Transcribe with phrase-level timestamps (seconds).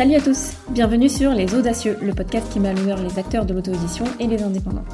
[0.00, 3.44] Salut à tous, bienvenue sur Les Audacieux, le podcast qui met à l'honneur les acteurs
[3.44, 4.86] de l'auto-édition et les indépendants.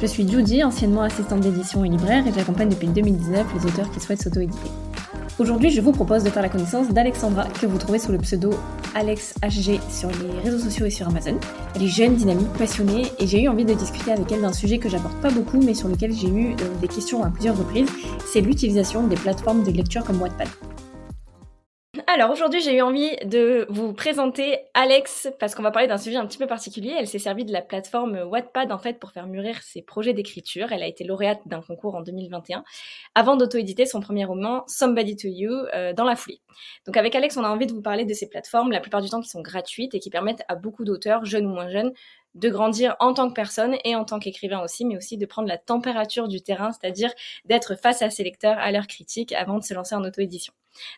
[0.00, 3.98] Je suis Judy, anciennement assistante d'édition et libraire, et j'accompagne depuis 2019 les auteurs qui
[3.98, 4.70] souhaitent s'auto-éditer.
[5.40, 8.50] Aujourd'hui, je vous propose de faire la connaissance d'Alexandra, que vous trouvez sous le pseudo
[8.94, 11.40] AlexHG sur les réseaux sociaux et sur Amazon.
[11.74, 14.78] Elle est jeune, dynamique, passionnée, et j'ai eu envie de discuter avec elle d'un sujet
[14.78, 17.88] que j'apporte pas beaucoup, mais sur lequel j'ai eu euh, des questions à plusieurs reprises,
[18.32, 20.46] c'est l'utilisation des plateformes de lecture comme Wattpad.
[22.16, 26.16] Alors aujourd'hui, j'ai eu envie de vous présenter Alex parce qu'on va parler d'un sujet
[26.16, 26.94] un petit peu particulier.
[26.98, 30.72] Elle s'est servie de la plateforme Wattpad en fait pour faire mûrir ses projets d'écriture.
[30.72, 32.64] Elle a été lauréate d'un concours en 2021
[33.14, 36.40] avant d'auto-éditer son premier roman Somebody to You euh, dans la foulée.
[36.86, 39.10] Donc avec Alex, on a envie de vous parler de ces plateformes, la plupart du
[39.10, 41.92] temps qui sont gratuites et qui permettent à beaucoup d'auteurs, jeunes ou moins jeunes,
[42.36, 45.48] de grandir en tant que personne et en tant qu'écrivain aussi, mais aussi de prendre
[45.48, 47.12] la température du terrain, c'est-à-dire
[47.44, 50.52] d'être face à ses lecteurs, à leurs critiques, avant de se lancer en auto-édition.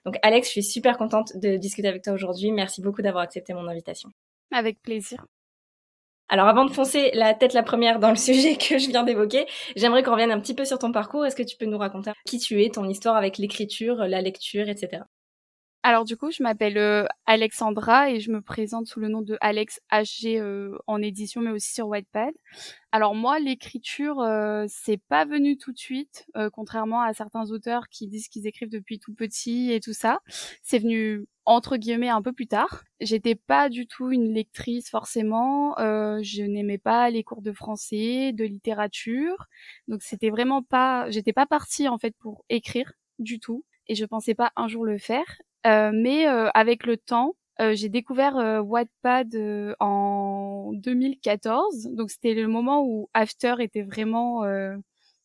[0.05, 2.51] Donc Alex, je suis super contente de discuter avec toi aujourd'hui.
[2.51, 4.11] Merci beaucoup d'avoir accepté mon invitation.
[4.53, 5.25] Avec plaisir.
[6.29, 9.47] Alors avant de foncer la tête la première dans le sujet que je viens d'évoquer,
[9.77, 11.25] j'aimerais qu'on revienne un petit peu sur ton parcours.
[11.25, 14.69] Est-ce que tu peux nous raconter qui tu es, ton histoire avec l'écriture, la lecture,
[14.69, 15.03] etc.
[15.85, 19.39] Alors du coup, je m'appelle euh, Alexandra et je me présente sous le nom de
[19.41, 22.35] Alex HG euh, en édition, mais aussi sur Whitepad.
[22.91, 28.09] Alors moi, l'écriture, euh, c'est pas venu tout de suite, contrairement à certains auteurs qui
[28.09, 30.21] disent qu'ils écrivent depuis tout petit et tout ça.
[30.63, 32.83] C'est venu entre guillemets un peu plus tard.
[33.01, 35.75] J'étais pas du tout une lectrice forcément.
[35.79, 39.47] je n'aimais pas les cours de français, de littérature,
[39.87, 41.09] donc c'était vraiment pas.
[41.11, 44.85] J'étais pas partie en fait pour écrire du tout et je pensais pas un jour
[44.85, 45.39] le faire.
[45.67, 49.37] Euh, mais euh, avec le temps, euh, j'ai découvert Wattpad
[49.81, 51.89] en 2014.
[51.93, 54.45] Donc c'était le moment où After était vraiment,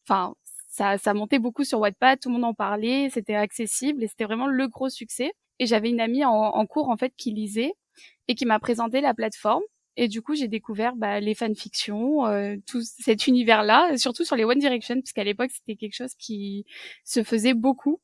[0.08, 0.36] enfin,
[0.70, 4.26] ça, ça montait beaucoup sur Wattpad, tout le monde en parlait, c'était accessible et c'était
[4.26, 5.34] vraiment le gros succès.
[5.60, 7.74] Et j'avais une amie en, en, cours en fait qui lisait
[8.28, 9.62] et qui m'a présenté la plateforme.
[9.96, 14.44] Et du coup, j'ai découvert bah, les fanfictions, euh, tout cet univers-là, surtout sur les
[14.44, 16.66] One Direction, parce qu'à l'époque, c'était quelque chose qui
[17.04, 18.02] se faisait beaucoup.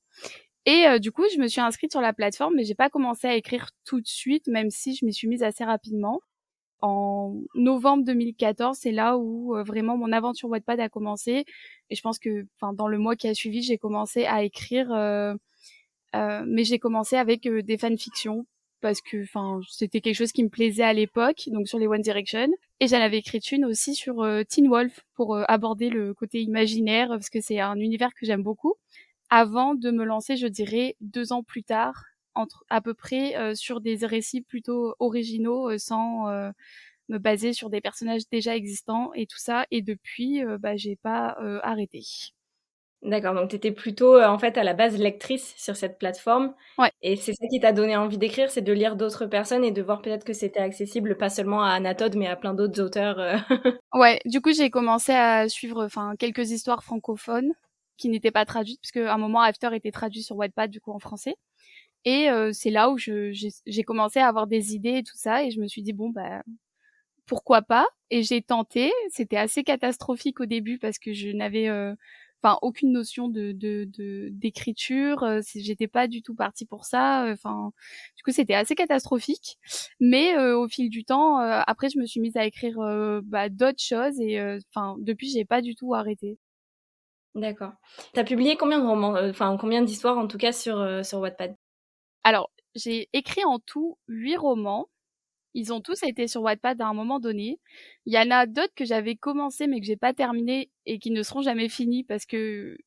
[0.69, 3.25] Et euh, du coup, je me suis inscrite sur la plateforme, mais j'ai pas commencé
[3.25, 6.21] à écrire tout de suite, même si je m'y suis mise assez rapidement.
[6.81, 11.45] En novembre 2014, c'est là où euh, vraiment mon aventure Wattpad a commencé.
[11.89, 14.91] Et je pense que, enfin, dans le mois qui a suivi, j'ai commencé à écrire,
[14.93, 15.33] euh,
[16.13, 18.45] mais j'ai commencé avec des fanfictions
[18.79, 22.01] parce que, enfin, c'était quelque chose qui me plaisait à l'époque, donc sur les One
[22.03, 22.47] Direction.
[22.79, 27.31] Et j'en avais écrit une aussi sur Teen Wolf pour aborder le côté imaginaire, parce
[27.31, 28.75] que c'est un univers que j'aime beaucoup
[29.29, 32.03] avant de me lancer, je dirais, deux ans plus tard,
[32.35, 36.51] entre à peu près euh, sur des récits plutôt originaux, euh, sans euh,
[37.09, 39.65] me baser sur des personnages déjà existants et tout ça.
[39.71, 42.03] Et depuis, bah, j'ai pas arrêté.
[43.01, 46.53] D'accord, donc tu étais plutôt en fait à la base lectrice sur cette plateforme.
[46.77, 46.91] Ouais.
[47.01, 49.81] Et c'est ça qui t'a donné envie d'écrire, c'est de lire d'autres personnes et de
[49.81, 53.17] voir peut-être que c'était accessible pas seulement à Anatode mais à plein d'autres auteurs.
[53.93, 57.53] ouais, du coup j'ai commencé à suivre enfin quelques histoires francophones
[57.99, 60.91] qui n'était pas traduite, puisque à un moment After était traduit sur Wattpad du coup
[60.91, 61.35] en français.
[62.05, 65.51] Et euh, c'est là où j'ai commencé à avoir des idées et tout ça, et
[65.51, 66.43] je me suis dit bon bah
[67.27, 67.87] pourquoi pas?
[68.09, 68.91] Et j'ai tenté.
[69.11, 71.93] C'était assez catastrophique au début parce que je n'avais euh,
[72.41, 73.51] enfin aucune notion de
[74.31, 75.21] d'écriture.
[75.21, 77.25] De, J'étais pas du tout partie pour ça.
[77.31, 77.71] Enfin
[78.17, 79.57] du coup c'était assez catastrophique.
[79.99, 82.77] Mais euh, au fil du temps, après je me suis mise à écrire
[83.25, 84.39] bah, d'autres choses et
[84.73, 86.39] enfin depuis j'ai pas du tout arrêté.
[87.35, 87.73] D'accord.
[88.13, 91.03] Tu as publié combien de romans, euh, enfin combien d'histoires en tout cas sur, euh,
[91.03, 91.55] sur Wattpad?
[92.23, 94.89] Alors, j'ai écrit en tout huit romans.
[95.53, 97.59] Ils ont tous été sur Wattpad à un moment donné.
[98.05, 101.11] Il y en a d'autres que j'avais commencé mais que j'ai pas terminé et qui
[101.11, 102.77] ne seront jamais finis parce que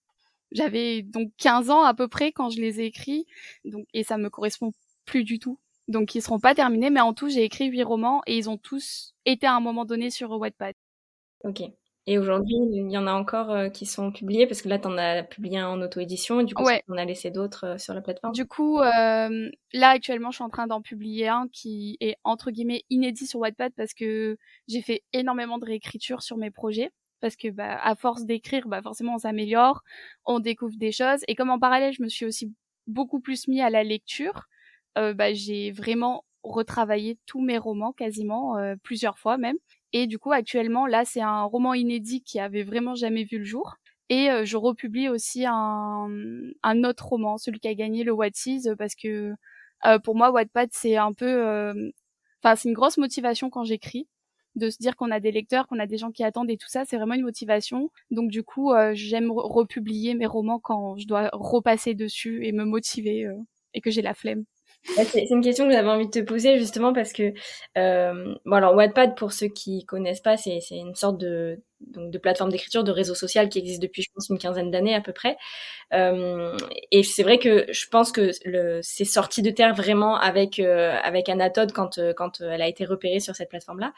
[0.52, 3.26] j'avais donc 15 ans à peu près quand je les ai écrits.
[3.64, 4.72] Donc, et ça me correspond
[5.04, 5.58] plus du tout.
[5.88, 8.58] Donc ils seront pas terminés, mais en tout j'ai écrit huit romans et ils ont
[8.58, 10.74] tous été à un moment donné sur Wattpad.
[11.44, 11.62] Ok.
[12.06, 14.88] Et aujourd'hui, il y en a encore euh, qui sont publiés parce que là, tu
[14.88, 16.82] en as publié un en auto-édition et du coup, ouais.
[16.88, 18.32] on a laissé d'autres euh, sur la plateforme.
[18.32, 22.50] Du coup, euh, là, actuellement, je suis en train d'en publier un qui est entre
[22.50, 24.36] guillemets inédit sur Wattpad parce que
[24.66, 26.90] j'ai fait énormément de réécriture sur mes projets.
[27.20, 29.84] Parce que, bah, à force d'écrire, bah, forcément, on s'améliore,
[30.24, 31.20] on découvre des choses.
[31.28, 32.52] Et comme en parallèle, je me suis aussi
[32.88, 34.48] beaucoup plus mis à la lecture,
[34.96, 39.56] bah, j'ai vraiment retravaillé tous mes romans quasiment, plusieurs fois même.
[39.92, 43.44] Et du coup, actuellement, là, c'est un roman inédit qui avait vraiment jamais vu le
[43.44, 43.76] jour.
[44.08, 46.08] Et euh, je republie aussi un,
[46.62, 48.14] un, autre roman, celui qui a gagné le
[48.46, 49.34] Is, parce que
[49.86, 51.26] euh, pour moi, Wattpad, c'est un peu...
[51.26, 51.90] Euh,
[52.42, 54.08] enfin, c'est une grosse motivation quand j'écris,
[54.54, 56.68] de se dire qu'on a des lecteurs, qu'on a des gens qui attendent et tout
[56.68, 57.90] ça, c'est vraiment une motivation.
[58.10, 63.26] Donc du coup, j'aime republier mes romans quand je dois repasser dessus et me motiver
[63.74, 64.44] et que j'ai la flemme.
[64.84, 67.32] C'est une question que j'avais envie de te poser justement parce que
[67.78, 72.18] euh, bon alors Wattpad pour ceux qui connaissent pas c'est une sorte de donc de
[72.18, 75.12] plateforme d'écriture de réseau social qui existe depuis je pense une quinzaine d'années à peu
[75.12, 75.36] près.
[75.92, 76.56] Euh,
[76.90, 78.30] et c'est vrai que je pense que
[78.82, 82.84] c'est sorti de terre vraiment avec euh, avec Anatode quand euh, quand elle a été
[82.84, 83.92] repérée sur cette plateforme là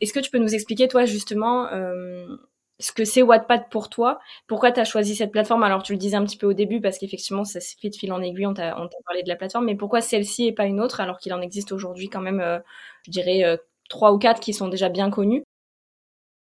[0.00, 2.26] est-ce que tu peux nous expliquer toi justement euh,
[2.80, 4.20] ce que c'est Wattpad pour toi.
[4.46, 5.62] Pourquoi tu as choisi cette plateforme?
[5.64, 7.96] Alors, tu le disais un petit peu au début, parce qu'effectivement, ça se fait de
[7.96, 10.80] fil en aiguille, on t'a parlé de la plateforme, mais pourquoi celle-ci et pas une
[10.80, 12.58] autre, alors qu'il en existe aujourd'hui quand même, euh,
[13.06, 13.56] je dirais, euh,
[13.88, 15.42] trois ou quatre qui sont déjà bien connus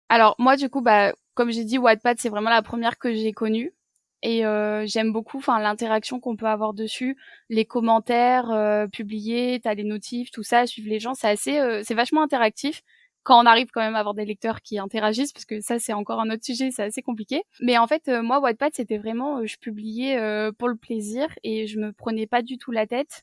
[0.09, 3.31] Alors, moi, du coup, bah, comme j'ai dit, Wattpad, c'est vraiment la première que j'ai
[3.31, 3.73] connue.
[4.21, 7.15] Et euh, j'aime beaucoup enfin l'interaction qu'on peut avoir dessus,
[7.47, 11.93] les commentaires euh, publiés, t'as les notifs, tout ça, suivre les gens, c'est assez c'est
[11.93, 12.83] vachement interactif
[13.23, 15.93] quand on arrive quand même à avoir des lecteurs qui interagissent, parce que ça c'est
[15.93, 17.43] encore un autre sujet, c'est assez compliqué.
[17.61, 21.27] Mais en fait, euh, moi Wattpad c'était vraiment, euh, je publiais euh, pour le plaisir
[21.43, 23.21] et je me prenais pas du tout la tête.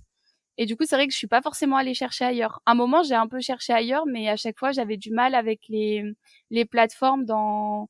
[0.59, 2.61] Et du coup, c'est vrai que je suis pas forcément allée chercher ailleurs.
[2.67, 5.35] À un moment, j'ai un peu cherché ailleurs, mais à chaque fois, j'avais du mal
[5.35, 6.03] avec les
[6.51, 7.89] les plateformes dans,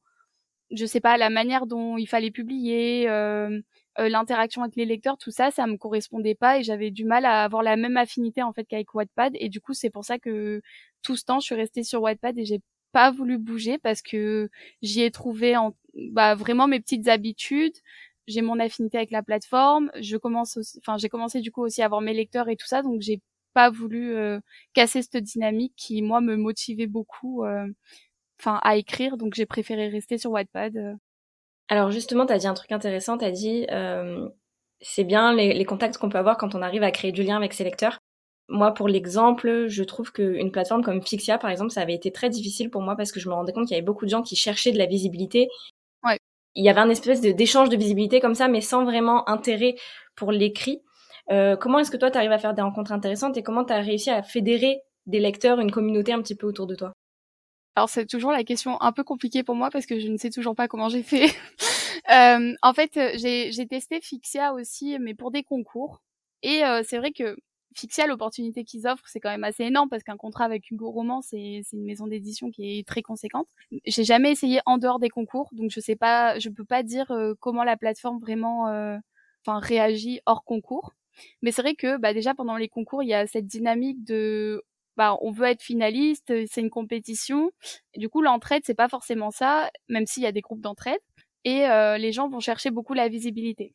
[0.72, 3.08] je sais pas, la manière dont il fallait publier.
[3.08, 3.60] Euh,
[3.98, 7.24] euh, l'interaction avec les lecteurs, tout ça, ça me correspondait pas et j'avais du mal
[7.24, 10.18] à avoir la même affinité en fait qu'avec Wattpad et du coup c'est pour ça
[10.18, 10.60] que
[11.06, 12.60] tout ce temps je suis restée sur Wattpad et j'ai
[12.90, 14.50] pas voulu bouger parce que
[14.82, 15.76] j'y ai trouvé en,
[16.12, 17.76] bah, vraiment mes petites habitudes.
[18.26, 19.90] J'ai mon affinité avec la plateforme.
[20.00, 22.82] Je commence, enfin j'ai commencé du coup aussi à avoir mes lecteurs et tout ça,
[22.82, 23.20] donc j'ai
[23.54, 24.40] pas voulu euh,
[24.74, 27.68] casser cette dynamique qui moi me motivait beaucoup, euh,
[28.40, 29.16] enfin à écrire.
[29.16, 30.96] Donc j'ai préféré rester sur Wattpad.
[31.68, 34.28] Alors justement, tu as dit un truc intéressant, tu as dit euh,
[34.80, 37.36] c'est bien les, les contacts qu'on peut avoir quand on arrive à créer du lien
[37.36, 37.98] avec ses lecteurs.
[38.48, 42.30] Moi, pour l'exemple, je trouve qu'une plateforme comme Fixia, par exemple, ça avait été très
[42.30, 44.22] difficile pour moi parce que je me rendais compte qu'il y avait beaucoup de gens
[44.22, 45.48] qui cherchaient de la visibilité.
[46.04, 46.18] Ouais.
[46.54, 49.74] Il y avait un espèce d'échange de, visibilité comme ça, mais sans vraiment intérêt
[50.14, 50.80] pour l'écrit.
[51.30, 53.72] Euh, comment est-ce que toi, tu arrives à faire des rencontres intéressantes et comment tu
[53.72, 56.92] as réussi à fédérer des lecteurs, une communauté un petit peu autour de toi?
[57.76, 60.30] Alors c'est toujours la question un peu compliquée pour moi parce que je ne sais
[60.30, 61.26] toujours pas comment j'ai fait.
[62.10, 66.00] euh, en fait, euh, j'ai testé Fixia aussi, mais pour des concours.
[66.42, 67.36] Et euh, c'est vrai que
[67.76, 71.20] Fixia, l'opportunité qu'ils offrent, c'est quand même assez énorme parce qu'un contrat avec Hugo Roman,
[71.22, 73.48] c'est une maison d'édition qui est très conséquente.
[73.84, 77.10] J'ai jamais essayé en dehors des concours, donc je sais pas, je peux pas dire
[77.10, 78.64] euh, comment la plateforme vraiment,
[79.44, 80.94] enfin réagit hors concours.
[81.42, 84.62] Mais c'est vrai que bah, déjà pendant les concours, il y a cette dynamique de
[84.96, 87.50] bah, on veut être finaliste, c'est une compétition.
[87.96, 91.00] Du coup, l'entraide, c'est pas forcément ça, même s'il y a des groupes d'entraide.
[91.44, 93.74] Et euh, les gens vont chercher beaucoup la visibilité.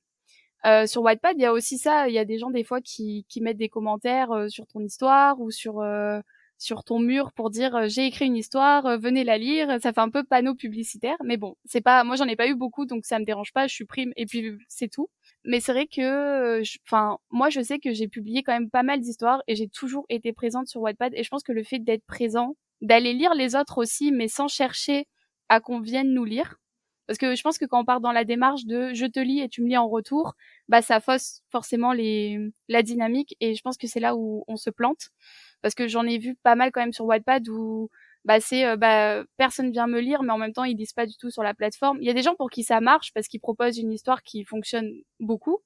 [0.66, 2.08] Euh, sur Wattpad, il y a aussi ça.
[2.08, 4.80] Il y a des gens des fois qui, qui mettent des commentaires euh, sur ton
[4.82, 6.20] histoire ou sur euh,
[6.58, 9.80] sur ton mur pour dire j'ai écrit une histoire, venez la lire.
[9.82, 12.04] Ça fait un peu panneau publicitaire, mais bon, c'est pas.
[12.04, 13.68] Moi, j'en ai pas eu beaucoup, donc ça me dérange pas.
[13.68, 15.10] Je suis prime et puis c'est tout
[15.44, 19.00] mais c'est vrai que, enfin, moi je sais que j'ai publié quand même pas mal
[19.00, 22.06] d'histoires et j'ai toujours été présente sur Wattpad et je pense que le fait d'être
[22.06, 25.08] présent, d'aller lire les autres aussi, mais sans chercher
[25.50, 26.58] à qu'on vienne nous lire,
[27.12, 29.42] parce que je pense que quand on part dans la démarche de je te lis
[29.42, 30.34] et tu me lis en retour,
[30.70, 34.56] bah ça fausse forcément les la dynamique et je pense que c'est là où on
[34.56, 35.10] se plante
[35.62, 37.90] parce que j'en ai vu pas mal quand même sur Wattpad où
[38.24, 41.06] bah c'est euh, bah personne vient me lire mais en même temps ils disent pas
[41.06, 41.98] du tout sur la plateforme.
[42.00, 44.46] Il y a des gens pour qui ça marche parce qu'ils proposent une histoire qui
[44.46, 45.60] fonctionne beaucoup,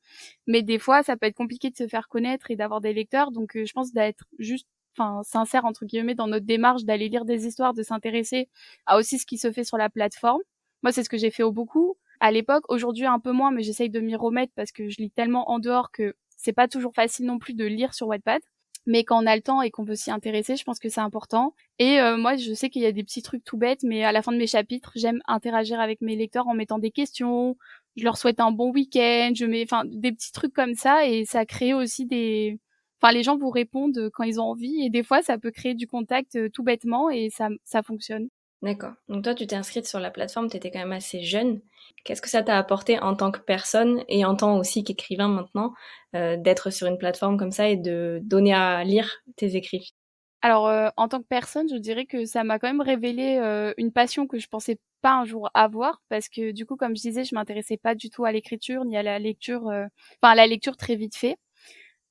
[0.47, 3.29] mais des fois ça peut être compliqué de se faire connaître et d'avoir des lecteurs
[3.31, 4.67] donc euh, je pense d'être juste
[4.97, 8.49] enfin sincère entre guillemets dans notre démarche d'aller lire des histoires, de s'intéresser
[8.87, 10.41] à aussi ce qui se fait sur la plateforme.
[10.85, 13.63] Moi c'est ce que j'ai fait au beaucoup à l'époque, aujourd'hui un peu moins mais
[13.63, 16.93] j'essaye de m'y remettre parce que je lis tellement en dehors que c'est pas toujours
[16.93, 18.41] facile non plus de lire sur Wattpad
[18.85, 21.01] mais quand on a le temps et qu'on veut s'y intéresser, je pense que c'est
[21.01, 21.55] important.
[21.79, 24.11] Et euh, moi, je sais qu'il y a des petits trucs tout bêtes, mais à
[24.11, 27.57] la fin de mes chapitres, j'aime interagir avec mes lecteurs en mettant des questions.
[27.95, 29.31] Je leur souhaite un bon week-end.
[29.35, 32.59] Je mets, enfin, des petits trucs comme ça, et ça crée aussi des.
[33.01, 35.73] Enfin, les gens vous répondent quand ils ont envie, et des fois, ça peut créer
[35.73, 38.29] du contact euh, tout bêtement, et ça, ça fonctionne.
[38.61, 38.93] D'accord.
[39.09, 41.61] Donc toi, tu t'es inscrite sur la plateforme, tu étais quand même assez jeune.
[42.03, 45.73] Qu'est-ce que ça t'a apporté en tant que personne et en tant aussi qu'écrivain maintenant
[46.15, 49.93] euh, d'être sur une plateforme comme ça et de donner à lire tes écrits?
[50.41, 53.73] Alors euh, en tant que personne, je dirais que ça m'a quand même révélé euh,
[53.77, 57.01] une passion que je pensais pas un jour avoir parce que du coup, comme je
[57.01, 60.47] disais, je m'intéressais pas du tout à l'écriture ni à la lecture, enfin à la
[60.47, 61.35] lecture très vite fait.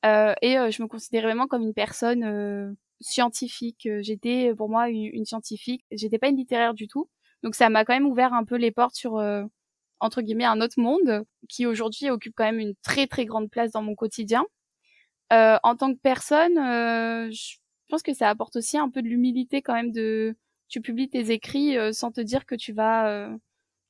[0.05, 3.89] et je me considérais vraiment comme une personne scientifique.
[4.01, 5.85] J'étais pour moi une, scientifique.
[5.91, 7.09] J'étais pas une littéraire du tout.
[7.43, 9.21] Donc ça m'a quand même ouvert un peu les portes sur
[10.01, 13.73] entre guillemets un autre monde qui aujourd'hui occupe quand même une très très grande place
[13.73, 14.45] dans mon quotidien.
[15.33, 17.57] Euh, en tant que personne, euh, je
[17.89, 20.37] pense que ça apporte aussi un peu de l'humilité quand même de
[20.69, 23.31] tu publies tes écrits euh, sans te dire que tu vas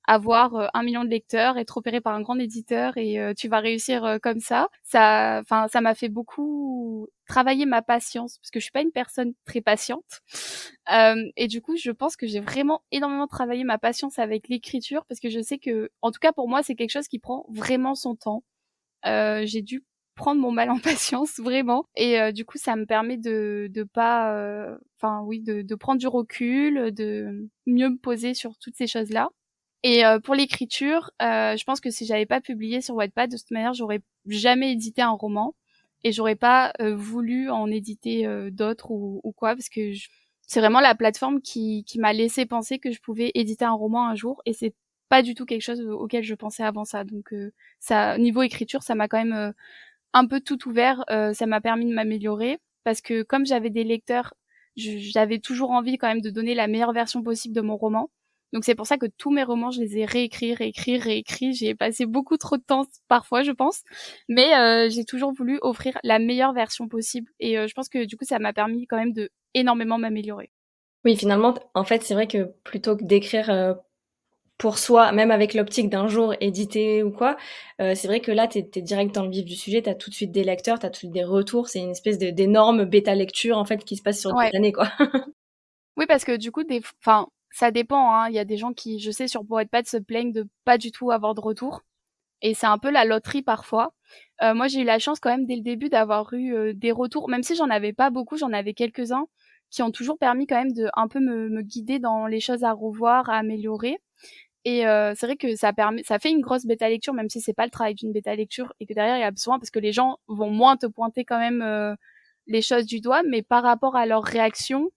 [0.07, 3.49] avoir euh, un million de lecteurs, être opéré par un grand éditeur et euh, tu
[3.49, 4.69] vas réussir euh, comme ça.
[4.83, 8.93] Ça, enfin, ça m'a fait beaucoup travailler ma patience parce que je suis pas une
[8.93, 10.21] personne très patiente.
[11.37, 15.21] et du coup, je pense que j'ai vraiment énormément travaillé ma patience avec l'écriture parce
[15.21, 17.95] que je sais que, en tout cas pour moi, c'est quelque chose qui prend vraiment
[17.95, 18.43] son temps.
[19.05, 19.85] j'ai dû
[20.17, 24.31] prendre mon mal en patience vraiment et du coup ça me permet de de pas
[25.01, 29.11] enfin oui de, de prendre du recul de mieux me poser sur toutes ces choses
[29.11, 29.29] là
[29.85, 33.37] et euh, pour l'écriture, euh, je pense que si j'avais pas publié sur Wattpad, de
[33.37, 35.55] toute manière, j'aurais jamais édité un roman
[36.05, 39.93] et j'aurais pas euh, voulu en éditer d'autres ou, quoi, parce que
[40.41, 44.09] c'est vraiment la plateforme qui, qui m'a laissé penser que je pouvais éditer un roman
[44.09, 44.75] un jour et c'est
[45.11, 47.05] pas du tout quelque chose auquel je pensais avant ça.
[47.05, 47.35] Donc
[47.79, 49.53] ça, niveau écriture, ça m'a quand même
[50.15, 51.05] un peu tout ouvert.
[51.09, 54.35] ça m'a permis de m'améliorer parce que comme j'avais des lecteurs,
[54.77, 58.11] j'avais toujours envie quand même de donner la meilleure version possible de mon roman.
[58.55, 61.55] Donc c'est pour ça que tous mes romans, je les ai réécrits, réécrits, réécrits.
[61.55, 63.83] J'ai passé beaucoup trop de temps parfois, je pense,
[64.29, 67.33] mais euh, j'ai toujours voulu offrir la meilleure version possible.
[67.41, 70.53] Et euh, je pense que du coup, ça m'a permis quand même de énormément m'améliorer.
[71.05, 73.75] Oui, finalement, en fait, c'est vrai que plutôt que d'écrire euh,
[74.57, 77.37] pour soi, même avec l'optique d'un jour éditer ou quoi,
[77.81, 80.11] c'est vrai que là, tu es, direct dans le vif du sujet, tu as tout
[80.11, 82.85] de suite des lecteurs, tu as tout de suite des retours, c'est une espèce d'énorme
[82.85, 84.55] bêta-lecture en fait qui se passe sur ouais.
[84.55, 84.89] années, quoi.
[85.97, 88.15] oui, parce que du coup, des, enfin, ça dépend.
[88.15, 88.29] Hein.
[88.29, 90.91] Il y a des gens qui, je sais, sur Poetpad se plaignent de pas du
[90.93, 91.83] tout avoir de retour.
[92.43, 93.95] Et c'est un peu la loterie parfois.
[94.43, 96.93] Euh, moi, j'ai eu la chance quand même dès le début d'avoir eu euh, des
[96.93, 99.27] retours, même si j'en avais pas beaucoup, j'en avais quelques-uns
[99.71, 102.65] qui ont toujours permis quand même de un peu me, me guider dans les choses
[102.65, 103.99] à revoir, à améliorer.
[104.65, 107.41] Et euh, c'est vrai que ça permet, ça fait une grosse bêta lecture, même si
[107.41, 109.71] c'est pas le travail d'une bêta lecture et que derrière il y a besoin parce
[109.71, 111.95] que les gens vont moins te pointer quand même euh,
[112.47, 114.91] les choses du doigt, mais par rapport à leur réaction,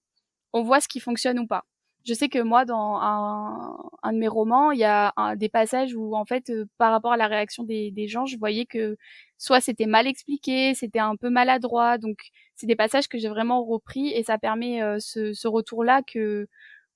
[0.53, 1.65] on voit ce qui fonctionne ou pas
[2.07, 5.93] je sais que moi, dans un, un de mes romans, il y a des passages
[5.93, 8.97] où, en fait, euh, par rapport à la réaction des, des, gens, je voyais que
[9.37, 11.97] soit c'était mal expliqué, c'était un peu maladroit.
[11.97, 12.17] Donc,
[12.55, 16.47] c'est des passages que j'ai vraiment repris et ça permet euh, ce, ce retour-là que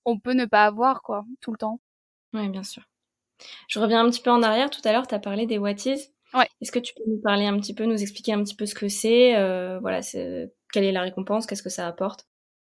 [0.05, 1.81] on peut ne pas avoir, quoi, tout le temps.
[2.33, 2.83] Oui, bien sûr.
[3.67, 4.69] Je reviens un petit peu en arrière.
[4.69, 5.73] Tout à l'heure, tu as parlé des what
[6.33, 6.47] Ouais.
[6.61, 8.75] Est-ce que tu peux nous parler un petit peu, nous expliquer un petit peu ce
[8.75, 9.99] que c'est, euh, voilà,
[10.71, 12.25] quelle est la récompense, qu'est-ce que ça apporte?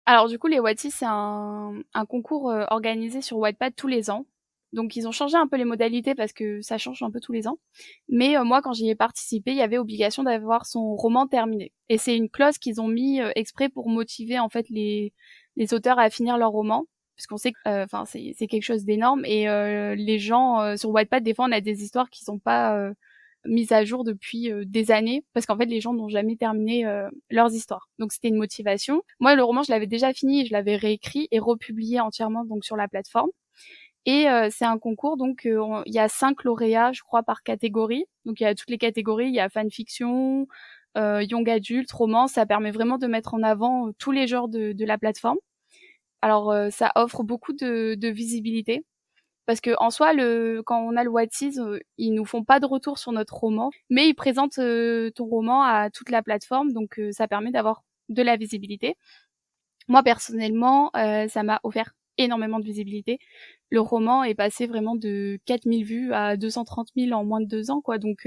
[0.07, 4.25] Alors du coup, les Wattis, c'est un, concours euh, organisé sur Wattpad tous les ans.
[4.71, 7.33] Donc ils ont changé un peu les modalités parce que ça change un peu tous
[7.33, 7.59] les ans.
[8.07, 11.73] Mais euh, moi, quand j'y ai participé, il y avait obligation d'avoir son roman terminé.
[11.89, 15.13] Et c'est une clause qu'ils ont mis euh, exprès pour motiver en fait les,
[15.57, 16.85] les auteurs à finir leur roman.
[17.17, 19.47] Parce qu'on sait que enfin c'est quelque chose d'énorme et
[19.95, 22.91] les gens sur Wattpad des fois on a des histoires qui sont pas
[23.47, 26.85] mise à jour depuis euh, des années parce qu'en fait les gens n'ont jamais terminé
[26.85, 27.89] euh, leurs histoires.
[27.99, 29.01] Donc c'était une motivation.
[29.19, 32.75] Moi le roman je l'avais déjà fini, je l'avais réécrit et republié entièrement donc sur
[32.75, 33.29] la plateforme.
[34.05, 38.05] Et euh, c'est un concours donc il y a cinq lauréats je crois par catégorie.
[38.25, 40.47] Donc il y a toutes les catégories, il y a fanfiction,
[40.95, 42.33] young adulte, romance.
[42.33, 45.37] Ça permet vraiment de mettre en avant tous les genres de, de la plateforme.
[46.21, 48.83] Alors ça offre beaucoup de, de visibilité
[49.47, 52.59] parce que en soi, le, quand on a le What euh, ils nous font pas
[52.59, 56.73] de retour sur notre roman, mais ils présentent euh, ton roman à toute la plateforme,
[56.73, 58.95] donc euh, ça permet d'avoir de la visibilité.
[59.87, 63.19] Moi personnellement, ça m'a offert énormément de visibilité.
[63.69, 67.69] Le roman est passé vraiment de 4000 vues à 230 000 en moins de deux
[67.71, 67.97] ans, quoi.
[67.97, 68.25] Donc,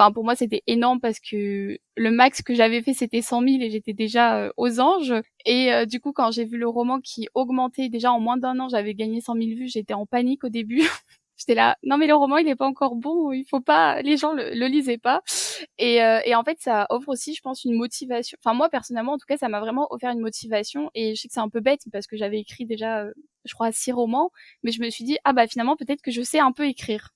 [0.00, 3.62] enfin pour moi c'était énorme parce que le max que j'avais fait c'était 100 000
[3.62, 5.14] et j'étais déjà euh, aux anges
[5.44, 8.58] et euh, du coup quand j'ai vu le roman qui augmentait déjà en moins d'un
[8.60, 10.82] an j'avais gagné 100 000 vues j'étais en panique au début
[11.36, 14.16] j'étais là non mais le roman il est pas encore bon il faut pas les
[14.16, 15.22] gens le lisaient pas
[15.78, 18.36] et, euh, et en fait ça offre aussi je pense une motivation.
[18.42, 20.90] Enfin moi personnellement en tout cas ça m'a vraiment offert une motivation.
[20.94, 23.06] Et je sais que c'est un peu bête parce que j'avais écrit déjà
[23.44, 24.30] je crois six romans.
[24.62, 27.10] Mais je me suis dit ah bah finalement peut-être que je sais un peu écrire.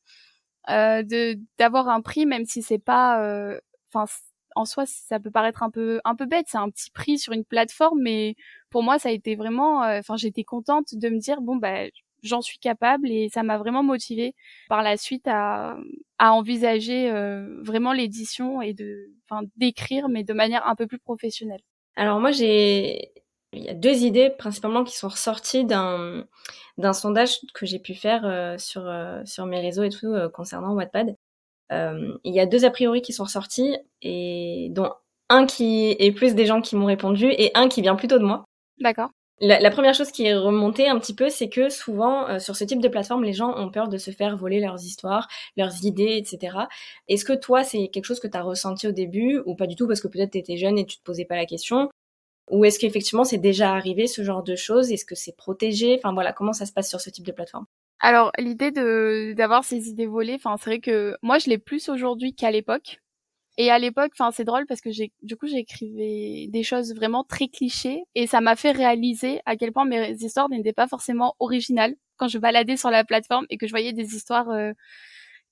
[0.71, 3.61] Euh, de d'avoir un prix même si c'est pas euh,
[3.93, 4.11] enfin
[4.57, 6.47] en soi ça peut paraître un peu un peu bête.
[6.49, 8.01] C'est un petit prix sur une plateforme.
[8.03, 8.37] Mais
[8.71, 11.85] pour moi ça a été vraiment euh, enfin j'étais contente de me dire bon bah
[12.25, 14.35] j'en suis capable et ça m'a vraiment motivée
[14.69, 15.77] par la suite à
[16.19, 17.11] à envisager
[17.63, 21.61] vraiment l'édition et de enfin d'écrire mais de manière un peu plus professionnelle
[21.97, 23.13] alors moi j'ai
[23.55, 26.27] il y a deux idées principalement qui sont ressorties d'un
[26.77, 30.29] d'un sondage que j'ai pu faire euh, sur euh, sur mes réseaux et tout euh,
[30.29, 31.15] concernant Wattpad.
[31.71, 34.93] il y a deux a priori qui sont ressortis et dont
[35.29, 38.25] un qui est plus des gens qui m'ont répondu et un qui vient plutôt de
[38.25, 38.45] moi.
[38.79, 39.11] D'accord.
[39.41, 42.65] La, la, première chose qui est remontée un petit peu, c'est que souvent sur ce
[42.65, 46.17] type de plateforme, les gens ont peur de se faire voler leurs histoires, leurs idées,
[46.17, 46.57] etc.
[47.09, 49.75] Est-ce que toi, c'est quelque chose que tu as ressenti au début ou pas du
[49.75, 51.91] tout parce que peut-être tu étais jeune et tu te posais pas la question?
[52.51, 54.93] Ou est-ce qu'effectivement c'est déjà arrivé ce genre de choses?
[54.93, 55.97] Est-ce que c'est protégé?
[55.99, 57.67] Enfin voilà, comment ça se passe sur ce type de plateforme?
[58.01, 61.89] Alors l'idée de d'avoir ces idées volées, enfin c'est vrai que moi je l'ai plus
[61.89, 63.01] aujourd'hui qu'à l'époque.
[63.57, 67.23] Et à l'époque, enfin c'est drôle parce que j'ai du coup j'écrivais des choses vraiment
[67.25, 71.35] très clichés et ça m'a fait réaliser à quel point mes histoires n'étaient pas forcément
[71.39, 74.73] originales quand je baladais sur la plateforme et que je voyais des histoires euh,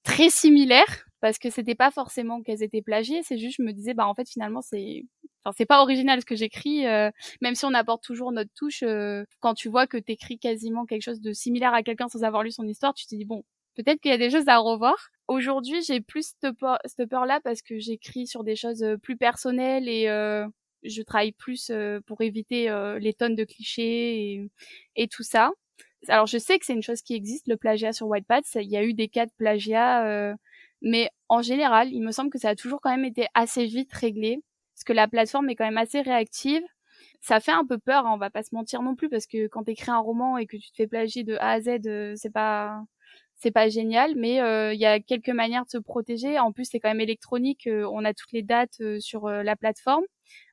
[0.04, 3.94] très similaires parce que c'était pas forcément qu'elles étaient plagiées, c'est juste je me disais
[3.94, 5.04] bah en fait finalement c'est
[5.44, 8.82] enfin c'est pas original ce que j'écris euh, même si on apporte toujours notre touche
[8.82, 12.42] euh, quand tu vois que t'écris quasiment quelque chose de similaire à quelqu'un sans avoir
[12.42, 13.44] lu son histoire, tu te dis bon,
[13.76, 14.96] peut-être qu'il y a des choses à revoir.
[15.32, 19.16] Aujourd'hui, j'ai plus cette peur, cette peur là parce que j'écris sur des choses plus
[19.16, 20.04] personnelles et
[20.82, 21.72] je travaille plus
[22.06, 22.68] pour éviter
[23.00, 24.50] les tonnes de clichés
[24.94, 25.52] et, tout ça
[26.08, 28.44] alors je sais que c'est une chose qui existe, le plagiat sur Whitepad.
[28.56, 30.34] Il y a eu des cas de plagiat, euh,
[30.82, 33.92] mais en général, il me semble que ça a toujours quand même été assez vite
[33.92, 34.40] réglé,
[34.74, 36.62] parce que la plateforme est quand même assez réactive.
[37.20, 39.46] Ça fait un peu peur, hein, on va pas se mentir non plus, parce que
[39.48, 41.86] quand tu écris un roman et que tu te fais plagier de A à Z,
[41.86, 42.82] euh, c'est pas
[43.42, 46.38] c'est pas génial, mais euh, il y a quelques manières de se protéger.
[46.38, 50.04] En plus, c'est quand même électronique, on a toutes les dates sur la plateforme.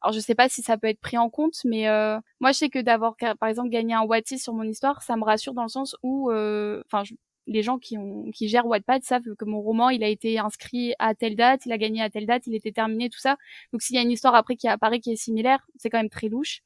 [0.01, 2.57] Alors je sais pas si ça peut être pris en compte, mais euh, moi je
[2.57, 5.63] sais que d'avoir par exemple gagné un Wattys sur mon histoire, ça me rassure dans
[5.63, 7.03] le sens où, euh, enfin,
[7.47, 10.93] les gens qui ont qui gèrent Wattpad savent que mon roman il a été inscrit
[10.99, 13.37] à telle date, il a gagné à telle date, il était terminé, tout ça.
[13.73, 16.09] Donc s'il y a une histoire après qui apparaît qui est similaire, c'est quand même
[16.09, 16.61] très louche.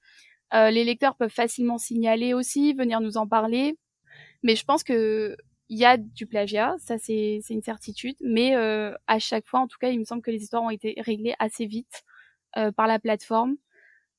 [0.53, 3.75] Euh, les lecteurs peuvent facilement signaler aussi, venir nous en parler.
[4.43, 5.37] Mais je pense que
[5.69, 8.15] il y a du plagiat, ça c'est une certitude.
[8.21, 10.69] Mais euh, à chaque fois, en tout cas, il me semble que les histoires ont
[10.69, 12.03] été réglées assez vite.
[12.57, 13.55] Euh, par la plateforme.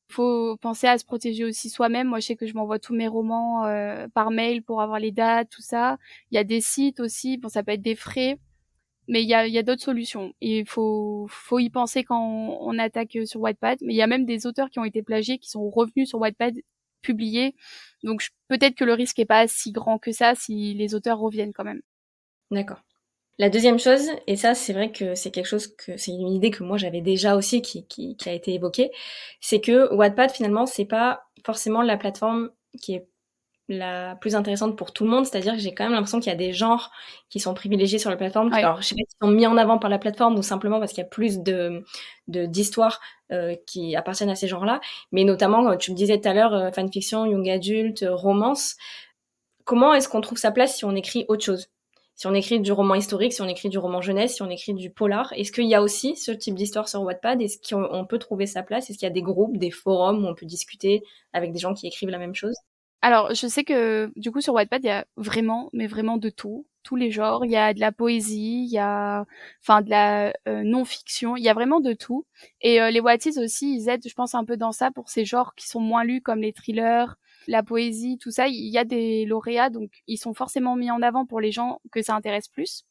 [0.08, 2.08] Faut penser à se protéger aussi soi-même.
[2.08, 5.12] Moi, je sais que je m'envoie tous mes romans euh, par mail pour avoir les
[5.12, 5.98] dates, tout ça.
[6.30, 7.38] Il y a des sites aussi.
[7.38, 8.38] Bon, ça peut être des frais,
[9.08, 10.34] mais il y a, y a d'autres solutions.
[10.40, 13.78] Il faut, faut y penser quand on, attaque sur Wattpad.
[13.82, 16.18] Mais il y a même des auteurs qui ont été plagiés, qui sont revenus sur
[16.20, 16.56] Wattpad
[17.04, 17.54] publiés.
[18.02, 21.52] Donc peut-être que le risque est pas si grand que ça si les auteurs reviennent
[21.52, 21.82] quand même.
[22.50, 22.82] D'accord.
[23.38, 26.50] La deuxième chose, et ça c'est vrai que c'est quelque chose que c'est une idée
[26.50, 28.90] que moi j'avais déjà aussi qui, qui, qui a été évoquée,
[29.40, 32.50] c'est que Wattpad finalement c'est pas forcément la plateforme
[32.80, 33.08] qui est
[33.68, 36.34] la plus intéressante pour tout le monde, c'est-à-dire que j'ai quand même l'impression qu'il y
[36.34, 36.90] a des genres
[37.30, 38.52] qui sont privilégiés sur la plateforme.
[38.52, 40.92] Alors je sais pas s'ils sont mis en avant par la plateforme ou simplement parce
[40.92, 41.82] qu'il y a plus de
[42.28, 43.00] d'histoires
[43.32, 44.80] euh, qui appartiennent à ces genres-là,
[45.12, 48.76] mais notamment tu me disais tout à l'heure euh, fanfiction, young adult, romance.
[49.64, 51.68] Comment est-ce qu'on trouve sa place si on écrit autre chose?
[52.16, 54.74] Si on écrit du roman historique, si on écrit du roman jeunesse, si on écrit
[54.74, 55.32] du polar.
[55.32, 57.42] Est-ce qu'il y a aussi ce type d'histoire sur Wattpad?
[57.42, 58.88] Est-ce qu'on peut trouver sa place?
[58.88, 61.74] Est-ce qu'il y a des groupes, des forums où on peut discuter avec des gens
[61.74, 62.54] qui écrivent la même chose?
[63.04, 66.30] Alors, je sais que du coup sur Wattpad, il y a vraiment, mais vraiment de
[66.30, 67.44] tout, tous les genres.
[67.44, 69.26] Il y a de la poésie, il y a,
[69.60, 71.36] enfin, de la euh, non-fiction.
[71.36, 72.24] Il y a vraiment de tout.
[72.62, 75.26] Et euh, les Watties aussi, ils aident, je pense, un peu dans ça pour ces
[75.26, 78.84] genres qui sont moins lus, comme les thrillers, la poésie, tout ça, il y a
[78.84, 82.48] des lauréats, donc ils sont forcément mis en avant pour les gens que ça intéresse
[82.48, 82.84] plus.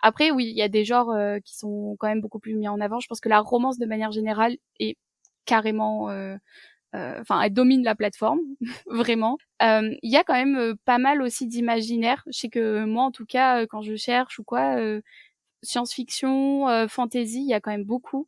[0.00, 2.66] Après, oui, il y a des genres euh, qui sont quand même beaucoup plus mis
[2.66, 2.98] en avant.
[2.98, 4.96] Je pense que la romance, de manière générale, est
[5.44, 6.36] carrément, euh,
[6.94, 8.40] enfin, elle domine la plateforme,
[8.86, 9.38] vraiment.
[9.60, 12.22] Il y a quand même pas mal aussi d'imaginaire.
[12.26, 14.76] Je sais que moi, en tout cas, quand je cherche ou quoi,
[15.62, 18.26] science-fiction, fantasy, il y a quand même beaucoup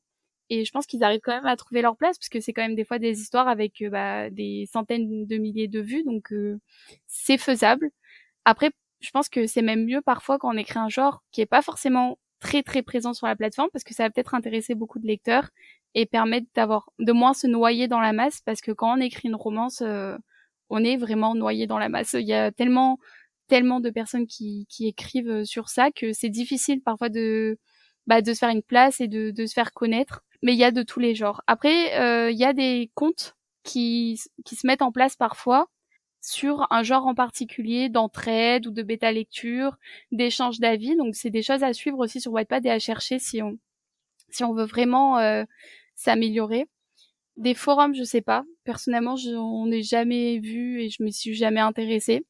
[0.53, 2.63] et je pense qu'ils arrivent quand même à trouver leur place parce que c'est quand
[2.63, 6.31] même des fois des histoires avec euh, bah, des centaines de milliers de vues donc
[6.33, 6.61] euh,
[7.07, 7.91] c'est faisable
[8.45, 8.71] après
[9.01, 11.63] je pense que c'est même mieux parfois quand on écrit un genre qui est pas
[11.63, 15.07] forcément très très présent sur la plateforme parce que ça va peut-être intéresser beaucoup de
[15.07, 15.51] lecteurs
[15.95, 19.29] et permettre d'avoir de moins se noyer dans la masse parce que quand on écrit
[19.29, 20.17] une romance euh,
[20.71, 22.99] on est vraiment noyé dans la masse il y a tellement
[23.49, 27.59] tellement de personnes qui, qui écrivent sur ça que c'est difficile parfois de
[28.07, 30.65] bah, de se faire une place et de, de se faire connaître mais il y
[30.65, 31.43] a de tous les genres.
[31.47, 35.69] Après, euh, il y a des comptes qui, qui se mettent en place parfois
[36.21, 39.77] sur un genre en particulier d'entraide ou de bêta lecture,
[40.13, 40.97] d'échange d'avis.
[40.97, 43.59] Donc c'est des choses à suivre aussi sur Whitepad et à chercher si on
[44.31, 45.45] si on veut vraiment euh,
[45.95, 46.67] s'améliorer.
[47.37, 48.45] Des forums, je sais pas.
[48.65, 52.25] Personnellement, je n'en ai jamais vu et je me suis jamais intéressée.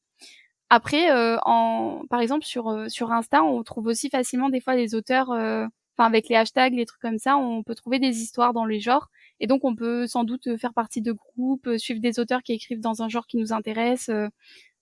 [0.71, 4.77] Après, euh, en, par exemple sur euh, sur Insta, on trouve aussi facilement des fois
[4.77, 5.31] des auteurs
[5.97, 8.81] enfin avec les hashtags, les trucs comme ça, on peut trouver des histoires dans les
[8.81, 9.09] genres.
[9.41, 12.53] Et donc on peut sans doute faire partie de groupes, euh, suivre des auteurs qui
[12.53, 14.09] écrivent dans un genre qui nous intéresse.
[14.09, 14.29] Euh,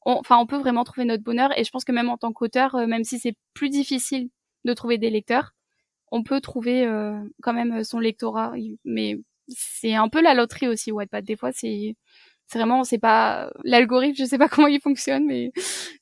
[0.04, 1.56] enfin, on, peut vraiment trouver notre bonheur.
[1.58, 4.28] Et je pense que même en tant qu'auteur, euh, même si c'est plus difficile
[4.64, 5.52] de trouver des lecteurs,
[6.10, 6.86] on peut trouver
[7.42, 8.52] quand même son lectorat.
[8.84, 9.18] Mais
[9.48, 11.24] c'est un peu la loterie aussi, Wattpad.
[11.24, 11.96] Des fois, c'est
[12.50, 15.52] c'est vraiment c'est pas l'algorithme je sais pas comment il fonctionne mais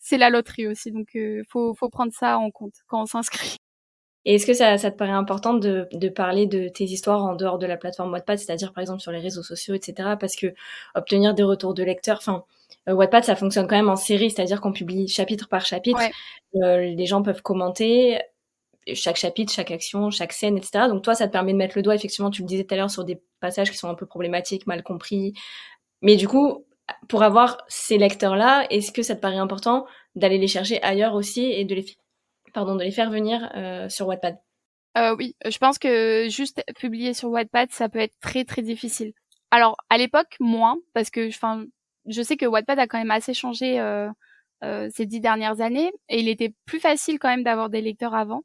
[0.01, 1.16] c'est la loterie aussi donc
[1.49, 3.59] faut faut prendre ça en compte quand on s'inscrit
[4.25, 7.35] et est-ce que ça, ça, te paraît important de, de, parler de tes histoires en
[7.35, 10.16] dehors de la plateforme Wattpad, c'est-à-dire par exemple sur les réseaux sociaux, etc.
[10.21, 10.49] Parce que
[10.94, 12.44] obtenir des retours de lecteurs, enfin,
[12.87, 16.01] Wattpad, ça fonctionne quand même en série, c'est-à-dire qu'on publie chapitre par chapitre.
[16.53, 18.21] les gens peuvent commenter
[18.94, 20.87] chaque chapitre, chaque action, chaque scène, etc.
[20.88, 22.77] Donc toi, ça te permet de mettre le doigt, effectivement, tu le disais tout à
[22.77, 25.35] l'heure, sur des passages qui sont un peu problématiques, mal compris.
[26.03, 26.64] Mais du coup,
[27.09, 31.44] pour avoir ces lecteurs-là, est-ce que ça te paraît important d'aller les chercher ailleurs aussi
[31.44, 31.87] et de les,
[32.53, 34.38] pardon, de les faire venir euh, sur Wattpad?
[34.96, 39.12] Euh, Oui, je pense que juste publier sur Wattpad, ça peut être très très difficile.
[39.51, 43.79] Alors à l'époque, moins, parce que je sais que Wattpad a quand même assez changé
[43.81, 44.11] euh,
[44.92, 48.42] ces dix dernières années et il était plus facile quand même d'avoir des lecteurs avant.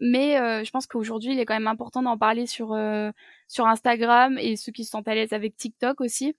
[0.00, 3.10] Mais euh, je pense qu'aujourd'hui, il est quand même important d'en parler sur euh,
[3.48, 6.36] sur Instagram et ceux qui se sentent à l'aise avec TikTok aussi.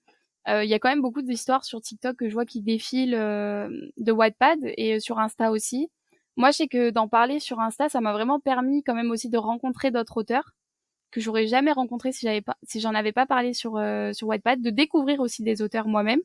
[0.48, 3.12] Euh, il y a quand même beaucoup d'histoires sur TikTok que je vois qui défilent
[3.12, 5.90] de Wattpad et sur Insta aussi.
[6.36, 9.28] Moi, je sais que d'en parler sur Insta, ça m'a vraiment permis quand même aussi
[9.28, 10.52] de rencontrer d'autres auteurs
[11.10, 13.72] que j'aurais jamais rencontrés si j'avais pas si j'en avais pas parlé sur
[14.14, 16.20] sur Wattpad, de découvrir aussi des auteurs moi-même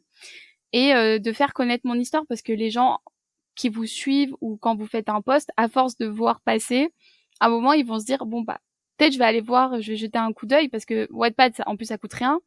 [0.74, 3.00] et de faire connaître mon histoire parce que les gens
[3.56, 6.94] qui vous suivent ou quand vous faites un post, à force de voir passer,
[7.40, 8.60] à un moment, ils vont se dire, bon, bah,
[8.98, 11.76] peut-être je vais aller voir, je vais jeter un coup d'œil parce que Wattpad, en
[11.76, 12.40] plus, ça coûte rien.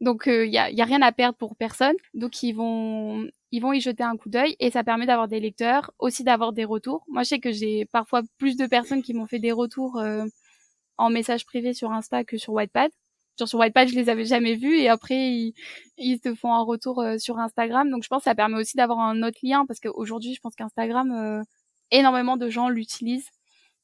[0.00, 1.94] Donc, il euh, y, a, y a rien à perdre pour personne.
[2.14, 5.40] Donc, ils vont, ils vont y jeter un coup d'œil et ça permet d'avoir des
[5.40, 7.04] lecteurs, aussi d'avoir des retours.
[7.08, 10.24] Moi, je sais que j'ai parfois plus de personnes qui m'ont fait des retours euh,
[10.98, 12.90] en message privé sur Insta que sur Wattpad.
[13.38, 15.54] Genre sur Wattpad, je les avais jamais vus et après ils,
[15.96, 17.90] ils te font un retour euh, sur Instagram.
[17.90, 20.54] Donc je pense que ça permet aussi d'avoir un autre lien parce qu'aujourd'hui, je pense
[20.56, 21.44] qu'Instagram,
[21.90, 23.30] énormément de gens l'utilisent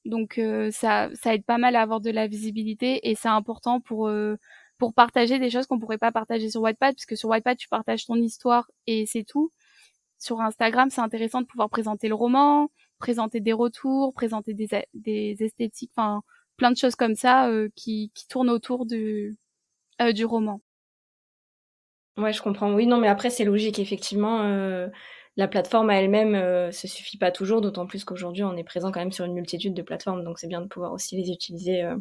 [0.07, 3.81] donc euh, ça, ça aide pas mal à avoir de la visibilité et c'est important
[3.81, 4.37] pour euh,
[4.79, 7.69] pour partager des choses qu'on pourrait pas partager sur Wattpad parce que sur Wattpad tu
[7.69, 9.53] partages ton histoire et c'est tout.
[10.19, 15.37] Sur Instagram, c'est intéressant de pouvoir présenter le roman, présenter des retours, présenter des, des
[15.41, 16.23] esthétiques, enfin
[16.57, 19.37] plein de choses comme ça euh, qui, qui tournent autour du
[20.15, 20.61] du roman.
[22.19, 22.73] Ouais, je comprends.
[22.75, 24.43] Oui, non, mais après c'est logique effectivement
[25.37, 28.91] la plateforme à elle-même euh, se suffit pas toujours, d'autant plus qu'aujourd'hui on est présent
[28.91, 31.83] quand même sur une multitude de plateformes, donc c'est bien de pouvoir aussi les utiliser
[31.83, 31.97] euh,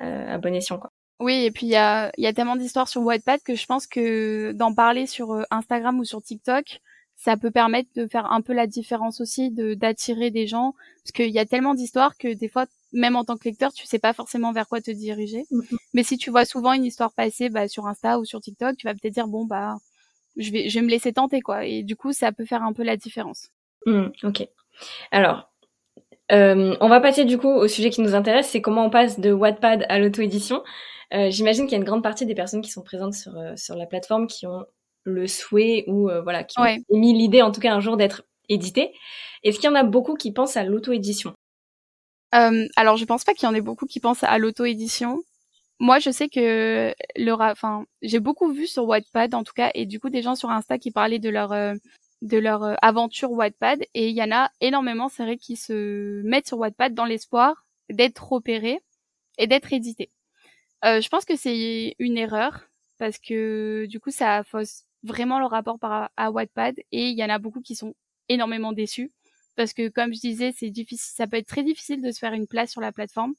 [0.00, 0.78] euh, à bon escient.
[0.78, 0.92] Quoi.
[1.18, 3.86] Oui, et puis il y a, y a tellement d'histoires sur Wattpad que je pense
[3.86, 6.80] que d'en parler sur Instagram ou sur TikTok,
[7.16, 11.12] ça peut permettre de faire un peu la différence aussi, de d'attirer des gens, parce
[11.12, 13.98] qu'il y a tellement d'histoires que des fois, même en tant que lecteur, tu sais
[13.98, 15.46] pas forcément vers quoi te diriger.
[15.50, 15.76] Mm-hmm.
[15.94, 18.86] Mais si tu vois souvent une histoire passer bah, sur Insta ou sur TikTok, tu
[18.86, 19.78] vas peut-être dire bon bah
[20.36, 21.64] je vais, je vais me laisser tenter, quoi.
[21.64, 23.50] Et du coup, ça peut faire un peu la différence.
[23.86, 24.48] Mmh, ok.
[25.10, 25.50] Alors,
[26.32, 29.20] euh, on va passer du coup au sujet qui nous intéresse, c'est comment on passe
[29.20, 30.62] de Wattpad à l'auto-édition.
[31.14, 33.54] Euh, J'imagine qu'il y a une grande partie des personnes qui sont présentes sur, euh,
[33.56, 34.64] sur la plateforme qui ont
[35.04, 38.24] le souhait ou euh, voilà qui ont émis l'idée en tout cas un jour d'être
[38.48, 38.92] édité.
[39.44, 41.32] Est-ce qu'il y en a beaucoup qui pensent à l'auto-édition?
[42.34, 45.22] Euh, Alors je pense pas qu'il y en ait beaucoup qui pensent à l'auto-édition
[45.78, 49.86] moi, je sais que le, enfin, j'ai beaucoup vu sur Wattpad en tout cas, et
[49.86, 51.74] du coup des gens sur Insta qui parlaient de leur euh,
[52.22, 56.22] de leur euh, aventure Wattpad, et il y en a énormément, c'est vrai, qui se
[56.22, 58.80] mettent sur Wattpad dans l'espoir d'être opérés
[59.38, 60.10] et d'être édités.
[60.84, 65.46] Euh, je pense que c'est une erreur parce que du coup ça fausse vraiment le
[65.46, 67.94] rapport par à Wattpad, et il y en a beaucoup qui sont
[68.28, 69.12] énormément déçus
[69.56, 72.34] parce que comme je disais, c'est difficile, ça peut être très difficile de se faire
[72.34, 73.34] une place sur la plateforme.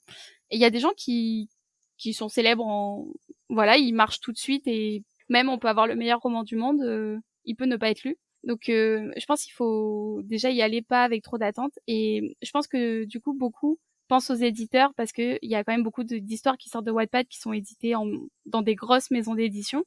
[0.50, 1.50] Et il y a des gens qui
[1.98, 3.08] qui sont célèbres en
[3.50, 6.56] voilà, ils marchent tout de suite et même on peut avoir le meilleur roman du
[6.56, 8.18] monde, euh, il peut ne pas être lu.
[8.44, 12.52] Donc euh, je pense qu'il faut déjà y aller pas avec trop d'attentes et je
[12.52, 15.84] pense que du coup beaucoup pensent aux éditeurs parce que il y a quand même
[15.84, 18.06] beaucoup d'histoires qui sortent de Wattpad qui sont éditées en,
[18.46, 19.84] dans des grosses maisons d'édition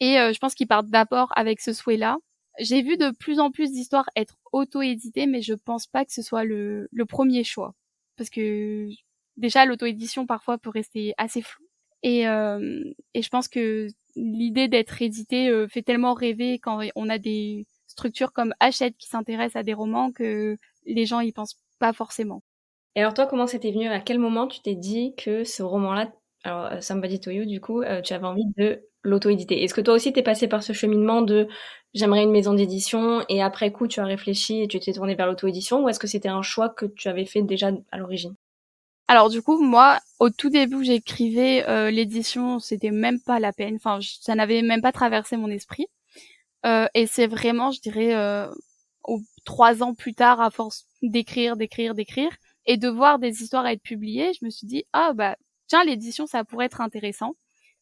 [0.00, 2.18] et euh, je pense qu'ils partent d'abord avec ce souhait-là.
[2.58, 6.22] J'ai vu de plus en plus d'histoires être auto-éditées mais je pense pas que ce
[6.22, 7.74] soit le, le premier choix
[8.16, 8.88] parce que
[9.36, 11.64] déjà l'auto-édition parfois peut rester assez flou.
[12.02, 12.82] Et, euh,
[13.14, 17.66] et je pense que l'idée d'être édité euh, fait tellement rêver quand on a des
[17.86, 22.42] structures comme Hachette qui s'intéressent à des romans que les gens y pensent pas forcément.
[22.96, 23.88] Et alors toi, comment c'était venu?
[23.88, 26.12] À quel moment tu t'es dit que ce roman-là,
[26.44, 29.62] alors euh, Somebody to You, du coup, tu avais envie de l'auto-éditer?
[29.62, 31.48] Est-ce que toi aussi t'es passé par ce cheminement de
[31.94, 35.26] j'aimerais une maison d'édition et après coup tu as réfléchi et tu t'es tourné vers
[35.26, 38.34] l'auto-édition ou est-ce que c'était un choix que tu avais fait déjà à l'origine?
[39.10, 43.74] Alors du coup, moi, au tout début j'écrivais euh, l'édition, c'était même pas la peine.
[43.74, 45.88] Enfin, ça n'avait même pas traversé mon esprit.
[46.64, 48.46] Euh, et c'est vraiment, je dirais, euh,
[49.44, 52.30] trois ans plus tard, à force d'écrire, d'écrire, d'écrire,
[52.66, 56.26] et de voir des histoires être publiées, je me suis dit ah bah tiens l'édition
[56.26, 57.34] ça pourrait être intéressant.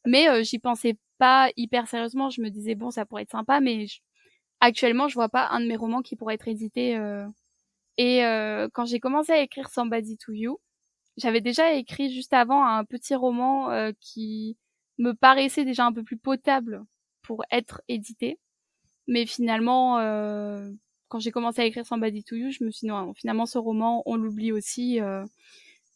[0.07, 2.31] Mais j'y pensais pas hyper sérieusement.
[2.31, 3.85] Je me disais bon ça pourrait être sympa, mais
[4.61, 6.99] actuellement je vois pas un de mes romans qui pourrait être édité.
[7.99, 8.21] Et
[8.73, 10.59] quand j'ai commencé à écrire Somebody to You,
[11.19, 14.57] j'avais déjà écrit juste avant un petit roman euh, qui
[14.99, 16.85] me paraissait déjà un peu plus potable
[17.23, 18.39] pour être édité.
[19.09, 20.71] Mais finalement, euh,
[21.09, 23.59] quand j'ai commencé à écrire Somebody to You, je me suis dit non, finalement ce
[23.59, 25.01] roman, on l'oublie aussi.
[25.01, 25.25] Euh,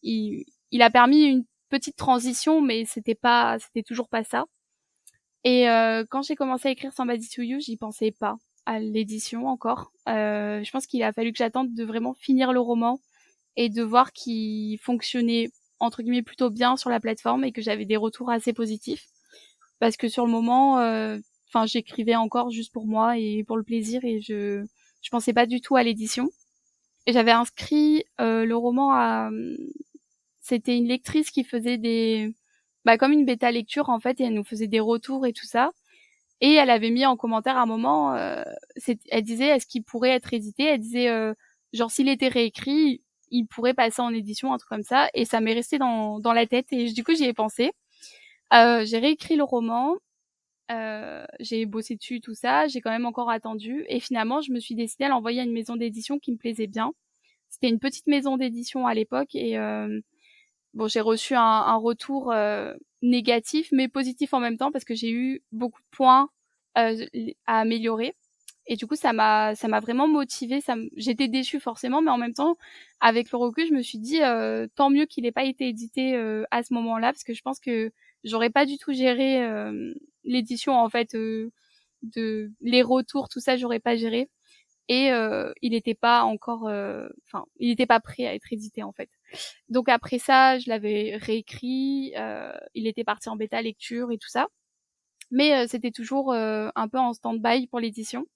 [0.03, 0.45] il,
[0.81, 4.45] a permis une petite transition, mais c'était pas, c'était toujours pas ça.
[5.45, 5.65] Et
[6.11, 9.93] quand j'ai commencé à écrire Somebody to You, j'y pensais pas à l'édition encore.
[10.07, 13.01] Je pense qu'il a fallu que j'attende de vraiment finir le roman
[13.57, 17.85] et de voir qu'il fonctionnait entre guillemets plutôt bien sur la plateforme et que j'avais
[17.85, 19.07] des retours assez positifs.
[19.81, 23.65] Parce que sur le moment, euh, enfin, j'écrivais encore juste pour moi et pour le
[23.65, 24.65] plaisir et je
[25.03, 26.31] je pensais pas du tout à l'édition.
[27.07, 29.31] Et j'avais inscrit euh, le roman à
[30.41, 32.35] c'était une lectrice qui faisait des
[32.85, 35.47] bah comme une bêta lecture en fait et elle nous faisait des retours et tout
[35.47, 35.71] ça.
[36.41, 38.43] Et elle avait mis en commentaire un moment, euh,
[39.11, 40.65] elle disait est-ce qu'il pourrait être édité?
[40.65, 41.35] Elle disait euh,
[41.73, 45.09] genre s'il était réécrit, il pourrait passer en édition, un truc comme ça.
[45.15, 47.73] Et ça m'est resté dans, dans la tête et du coup j'y ai pensé.
[48.55, 49.97] Euh, j'ai réécrit le roman
[50.71, 52.67] euh, j'ai bossé dessus, tout ça.
[52.69, 53.85] J'ai quand même encore attendu.
[53.89, 56.67] Et finalement, je me suis décidée à l'envoyer à une maison d'édition qui me plaisait
[56.67, 56.93] bien.
[57.51, 59.35] C'était une petite maison d'édition à l'époque.
[59.35, 60.01] Et euh,
[60.75, 64.95] bon, j'ai reçu un, un retour euh, négatif, mais positif en même temps, parce que
[64.95, 66.29] j'ai eu beaucoup de points
[66.75, 66.93] à
[67.47, 68.15] améliorer.
[68.67, 70.61] Et du coup, ça m'a, ça m'a vraiment motivée.
[70.61, 72.57] Ça, j'étais déçue forcément, mais en même temps,
[73.01, 76.17] avec le recul, je me suis dit euh, tant mieux qu'il n'ait pas été édité
[76.51, 77.93] à ce moment-là, parce que je pense que
[78.25, 79.43] j'aurais pas du tout géré
[80.25, 81.51] l'édition en fait euh,
[82.03, 84.29] de les retours tout ça j'aurais pas géré.
[84.89, 88.83] Et euh, il n'était pas encore euh, enfin il n'était pas prêt à être édité
[88.83, 89.11] en fait.
[89.69, 92.15] Donc après ça je l'avais réécrit
[92.75, 94.49] il était parti en bêta lecture et tout ça.
[95.31, 98.27] Mais c'était toujours un peu en stand-by pour l'édition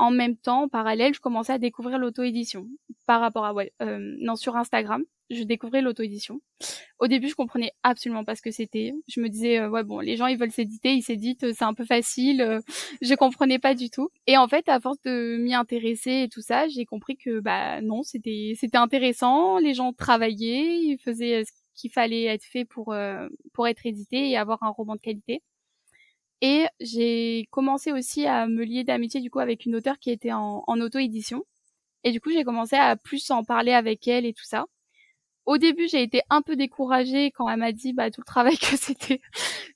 [0.00, 2.66] en même temps, en parallèle, je commençais à découvrir l'auto-édition
[3.06, 6.40] par rapport à ouais, non sur Instagram je découvrais l'auto-édition.
[6.98, 8.92] Au début, je comprenais absolument pas ce que c'était.
[9.08, 11.74] Je me disais, euh, ouais, bon, les gens, ils veulent s'éditer, ils s'éditent, c'est un
[11.74, 12.42] peu facile.
[12.42, 12.60] Euh,
[13.02, 14.10] je comprenais pas du tout.
[14.26, 17.80] Et en fait, à force de m'y intéresser et tout ça, j'ai compris que, bah,
[17.80, 19.58] non, c'était, c'était intéressant.
[19.58, 24.28] Les gens travaillaient, ils faisaient ce qu'il fallait être fait pour, euh, pour être édité
[24.30, 25.42] et avoir un roman de qualité.
[26.42, 30.32] Et j'ai commencé aussi à me lier d'amitié, du coup, avec une auteure qui était
[30.32, 31.44] en, auto-édition.
[32.04, 34.66] Et du coup, j'ai commencé à plus en parler avec elle et tout ça.
[35.46, 38.56] Au début, j'ai été un peu découragée quand elle m'a dit bah tout le travail
[38.58, 39.20] que c'était.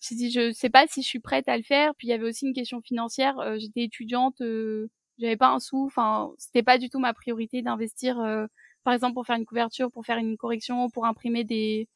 [0.00, 1.94] j'ai dit je sais pas si je suis prête à le faire.
[1.96, 3.38] Puis il y avait aussi une question financière.
[3.40, 5.84] Euh, j'étais étudiante, euh, j'avais pas un sou.
[5.86, 8.46] Enfin, c'était pas du tout ma priorité d'investir, euh,
[8.84, 11.88] par exemple pour faire une couverture, pour faire une correction, pour imprimer des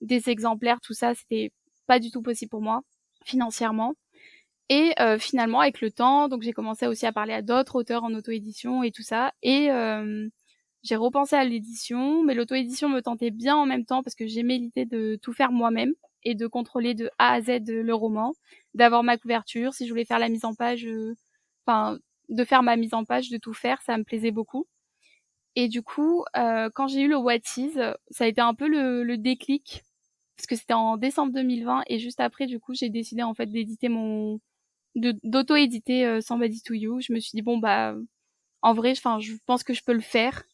[0.00, 1.52] des exemplaires, tout ça, c'était
[1.86, 2.82] pas du tout possible pour moi
[3.24, 3.94] financièrement.
[4.70, 8.04] Et euh, finalement, avec le temps, donc j'ai commencé aussi à parler à d'autres auteurs
[8.04, 9.32] en auto-édition et tout ça.
[9.42, 9.70] Et
[10.82, 14.58] j'ai repensé à l'édition, mais l'auto-édition me tentait bien en même temps parce que j'aimais
[14.58, 15.92] l'idée de tout faire moi-même
[16.24, 18.34] et de contrôler de A à Z le roman,
[18.74, 21.14] d'avoir ma couverture, si je voulais faire la mise en page, euh,
[21.66, 24.66] enfin, de faire ma mise en page, de tout faire, ça me plaisait beaucoup.
[25.56, 27.72] Et du coup, euh, quand j'ai eu le What Is,
[28.10, 29.82] ça a été un peu le, le déclic,
[30.36, 33.46] parce que c'était en décembre 2020, et juste après, du coup, j'ai décidé en fait
[33.46, 34.40] d'éditer mon,
[34.98, 37.00] d'auto-éditer euh, Somebody to You.
[37.00, 37.94] Je me suis dit bon bah,
[38.62, 40.44] en vrai, enfin, je pense que je peux le faire.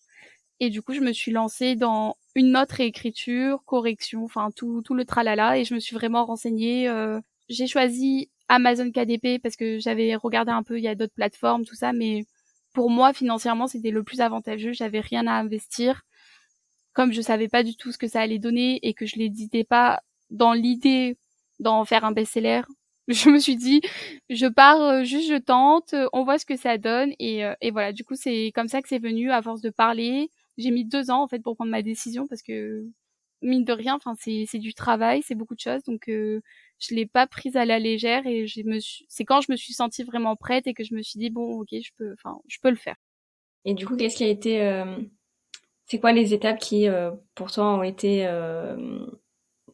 [0.61, 4.95] Et du coup, je me suis lancée dans une note réécriture, correction, enfin tout, tout
[4.95, 5.59] le tralala.
[5.59, 6.89] Et je me suis vraiment renseignée.
[6.89, 11.15] Euh, j'ai choisi Amazon KDP parce que j'avais regardé un peu, il y a d'autres
[11.15, 11.93] plateformes, tout ça.
[11.93, 12.25] Mais
[12.73, 14.73] pour moi, financièrement, c'était le plus avantageux.
[14.73, 16.03] J'avais rien à investir.
[16.93, 19.65] Comme je savais pas du tout ce que ça allait donner et que je l'éditais
[19.65, 21.19] pas dans l'idée
[21.61, 22.63] d'en faire un best-seller,
[23.09, 23.81] je me suis dit,
[24.31, 27.71] je pars, euh, juste je tente, on voit ce que ça donne et, euh, et
[27.71, 27.93] voilà.
[27.93, 31.11] Du coup, c'est comme ça que c'est venu à force de parler, j'ai mis deux
[31.11, 32.87] ans en fait pour prendre ma décision parce que
[33.43, 36.41] mine de rien, c'est du travail, c'est beaucoup de choses, donc euh,
[36.79, 39.75] je l'ai pas prise à la légère et je me c'est quand je me suis
[39.75, 42.59] sentie vraiment prête et que je me suis dit bon ok je peux enfin je
[42.61, 42.97] peux le faire.
[43.65, 44.97] Et du coup qu'est-ce qui a été euh,
[45.87, 48.27] c'est quoi les étapes qui euh, pour toi ont été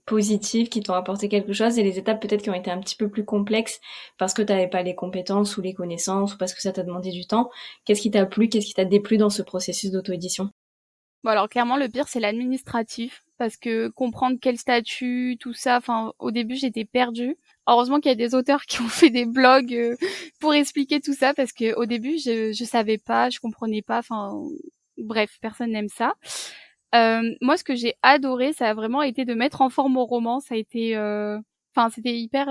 [0.06, 2.96] positives, qui t'ont apporté quelque chose et les étapes peut-être qui ont été un petit
[2.96, 3.80] peu plus complexes
[4.18, 6.82] parce que tu n'avais pas les compétences ou les connaissances ou parce que ça t'a
[6.82, 7.50] demandé du temps.
[7.84, 10.50] Qu'est-ce qui t'a plu, qu'est-ce qui t'a déplu dans ce processus d'auto-édition?
[11.22, 16.12] Bon alors clairement le pire c'est l'administratif parce que comprendre quel statut, tout ça, enfin
[16.18, 17.36] au début j'étais perdue.
[17.66, 19.96] Heureusement qu'il y a des auteurs qui ont fait des blogs euh,
[20.40, 23.98] pour expliquer tout ça parce que au début je je savais pas, je comprenais pas,
[23.98, 24.32] enfin
[24.96, 26.14] bref personne n'aime ça.
[26.94, 30.04] Euh, moi ce que j'ai adoré ça a vraiment été de mettre en forme au
[30.06, 31.38] roman, ça a été, euh,
[31.74, 32.48] enfin c'était hyper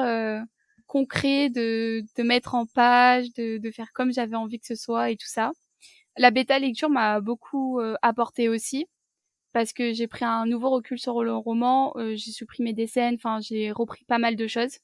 [0.87, 5.11] concret de de mettre en page, de de faire comme j'avais envie que ce soit
[5.11, 5.51] et tout ça.
[6.17, 8.87] La bêta lecture m'a beaucoup euh, apporté aussi
[9.53, 13.15] parce que j'ai pris un nouveau recul sur le roman, euh, j'ai supprimé des scènes,
[13.15, 14.77] enfin j'ai repris pas mal de choses.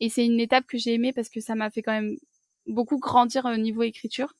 [0.00, 2.16] Et c'est une étape que j'ai aimée parce que ça m'a fait quand même
[2.66, 4.34] beaucoup grandir au niveau écriture.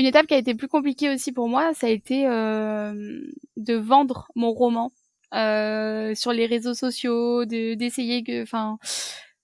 [0.00, 4.28] Une étape qui a été plus compliquée aussi pour moi, ça a été de vendre
[4.34, 4.92] mon roman
[5.32, 8.78] sur les réseaux sociaux, de d'essayer que, enfin,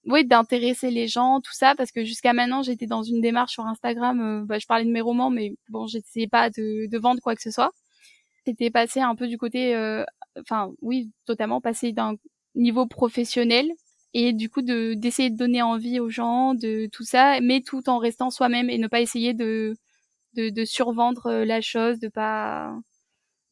[0.07, 3.67] oui, d'intéresser les gens, tout ça, parce que jusqu'à maintenant, j'étais dans une démarche sur
[3.67, 4.21] Instagram.
[4.21, 7.43] Euh, bah, je parlais de mes romans, mais bon, j'essayais pas de, vendre quoi que
[7.43, 7.73] ce soit.
[8.47, 10.05] C'était passé un peu du côté, euh,
[10.41, 12.15] enfin, oui, totalement passé d'un
[12.55, 13.71] niveau professionnel
[14.15, 17.89] et du coup de d'essayer de donner envie aux gens de tout ça, mais tout
[17.91, 19.77] en restant soi-même et ne pas essayer de
[20.37, 22.75] de, de survendre euh, la chose, de pas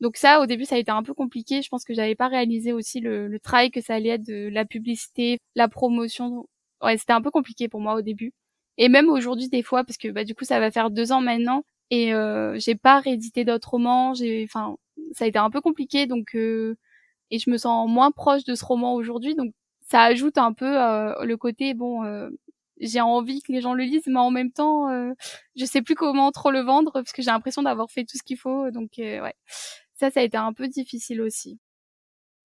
[0.01, 1.63] donc ça, au début, ça a été un peu compliqué.
[1.63, 4.49] Je pense que j'avais pas réalisé aussi le, le, travail que ça allait être de
[4.51, 6.47] la publicité, la promotion.
[6.83, 8.33] Ouais, c'était un peu compliqué pour moi au début.
[8.77, 11.21] Et même aujourd'hui, des fois, parce que bah du coup, ça va faire deux ans
[11.21, 14.15] maintenant, et euh, j'ai pas réédité d'autres romans.
[14.15, 14.77] J'ai, enfin,
[15.13, 16.77] ça a été un peu compliqué, donc euh,
[17.31, 20.67] et je me sens moins proche de ce roman aujourd'hui, donc ça ajoute un peu
[20.83, 22.03] euh, le côté bon.
[22.83, 25.13] Euh, j'ai envie que les gens le lisent, mais en même temps, euh,
[25.57, 28.23] je sais plus comment trop le vendre parce que j'ai l'impression d'avoir fait tout ce
[28.23, 28.71] qu'il faut.
[28.71, 29.35] Donc ouais,
[29.95, 31.59] ça, ça a été un peu difficile aussi.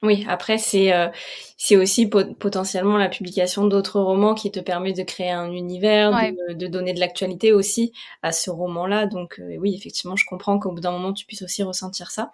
[0.02, 1.10] Oui, après c'est euh,
[1.58, 6.12] c'est aussi potentiellement la publication d'autres romans qui te permet de créer un univers,
[6.56, 7.92] de, donner de l'actualité aussi
[8.24, 9.08] à ce roman-là.
[9.08, 12.32] Donc euh, oui, effectivement, je comprends qu'au bout d'un moment tu puisses aussi ressentir ça.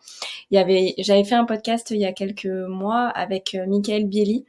[0.51, 4.05] Il y avait, j'avais fait un podcast il y a quelques mois avec euh, Michael
[4.05, 4.45] Bieli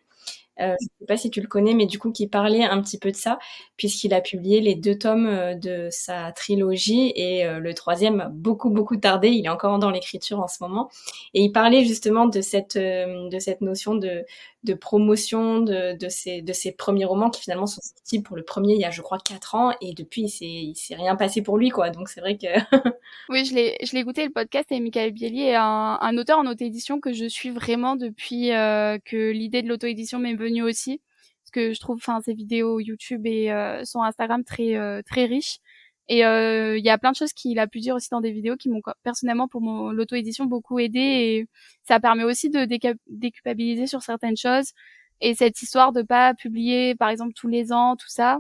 [0.61, 2.81] euh, je ne sais pas si tu le connais, mais du coup qui parlait un
[2.83, 3.39] petit peu de ça,
[3.77, 8.71] puisqu'il a publié les deux tomes euh, de sa trilogie et euh, le troisième beaucoup
[8.71, 9.29] beaucoup tardé.
[9.29, 10.91] Il est encore dans l'écriture en ce moment,
[11.35, 14.25] et il parlait justement de cette de cette notion de
[14.67, 18.43] de promotion de, de, ces, de ces premiers romans qui finalement sont sortis pour le
[18.43, 21.57] premier il y a je crois quatre ans et depuis il s'est, rien passé pour
[21.57, 21.91] lui quoi.
[21.91, 22.47] Donc c'est vrai que
[23.31, 26.39] oui je l'ai je l'ai écouté le podcast et Michael Bieli est un, un auteur
[26.39, 31.01] en auto-édition que je suis vraiment depuis euh, que l'idée de l'auto-édition m'est venue aussi.
[31.45, 35.27] Parce que je trouve enfin ses vidéos YouTube et euh, son Instagram très euh, très
[35.27, 35.61] riches
[36.09, 38.57] et il y a plein de choses qu'il a pu dire aussi dans des vidéos
[38.57, 41.01] qui m'ont personnellement pour mon l'auto-édition beaucoup aidé.
[41.01, 41.49] Et
[41.83, 42.65] ça permet aussi de
[43.09, 44.73] déculpabiliser sur certaines choses.
[45.21, 48.39] Et cette histoire de pas publier par exemple tous les ans tout ça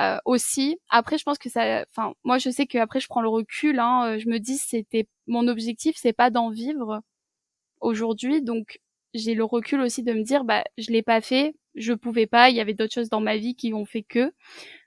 [0.00, 0.78] euh, aussi.
[0.90, 3.78] Après je pense que ça enfin moi je sais que après je prends le recul
[3.80, 7.02] hein, je me dis c'était mon objectif c'est pas d'en vivre
[7.80, 8.42] aujourd'hui.
[8.42, 8.80] Donc
[9.14, 12.50] j'ai le recul aussi de me dire bah je l'ai pas fait je pouvais pas
[12.50, 14.32] il y avait d'autres choses dans ma vie qui ont fait que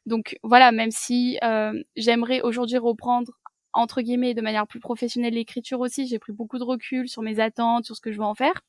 [0.05, 3.31] donc voilà même si euh, j'aimerais aujourd'hui reprendre
[3.73, 7.39] entre guillemets de manière plus professionnelle l'écriture aussi j'ai pris beaucoup de recul sur mes
[7.39, 8.61] attentes sur ce que je veux en faire.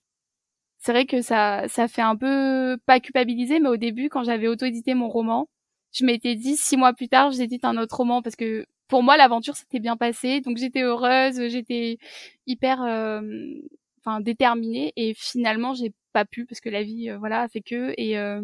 [0.78, 4.48] C'est vrai que ça ça fait un peu pas culpabiliser mais au début quand j'avais
[4.48, 5.48] auto-édité mon roman
[5.92, 9.16] je m'étais dit six mois plus tard j'édite un autre roman parce que pour moi
[9.16, 10.40] l'aventure s'était bien passée.
[10.42, 11.98] Donc j'étais heureuse j'étais
[12.46, 13.22] hyper euh,
[14.20, 18.18] déterminée et finalement j'ai pas pu parce que la vie euh, voilà fait que et
[18.18, 18.42] euh,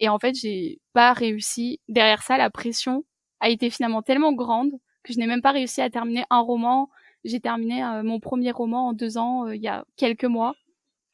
[0.00, 1.80] et en fait j'ai pas réussi.
[1.88, 3.04] Derrière ça la pression
[3.40, 6.90] a été finalement tellement grande que je n'ai même pas réussi à terminer un roman.
[7.24, 10.54] J'ai terminé euh, mon premier roman en deux ans il y a quelques mois.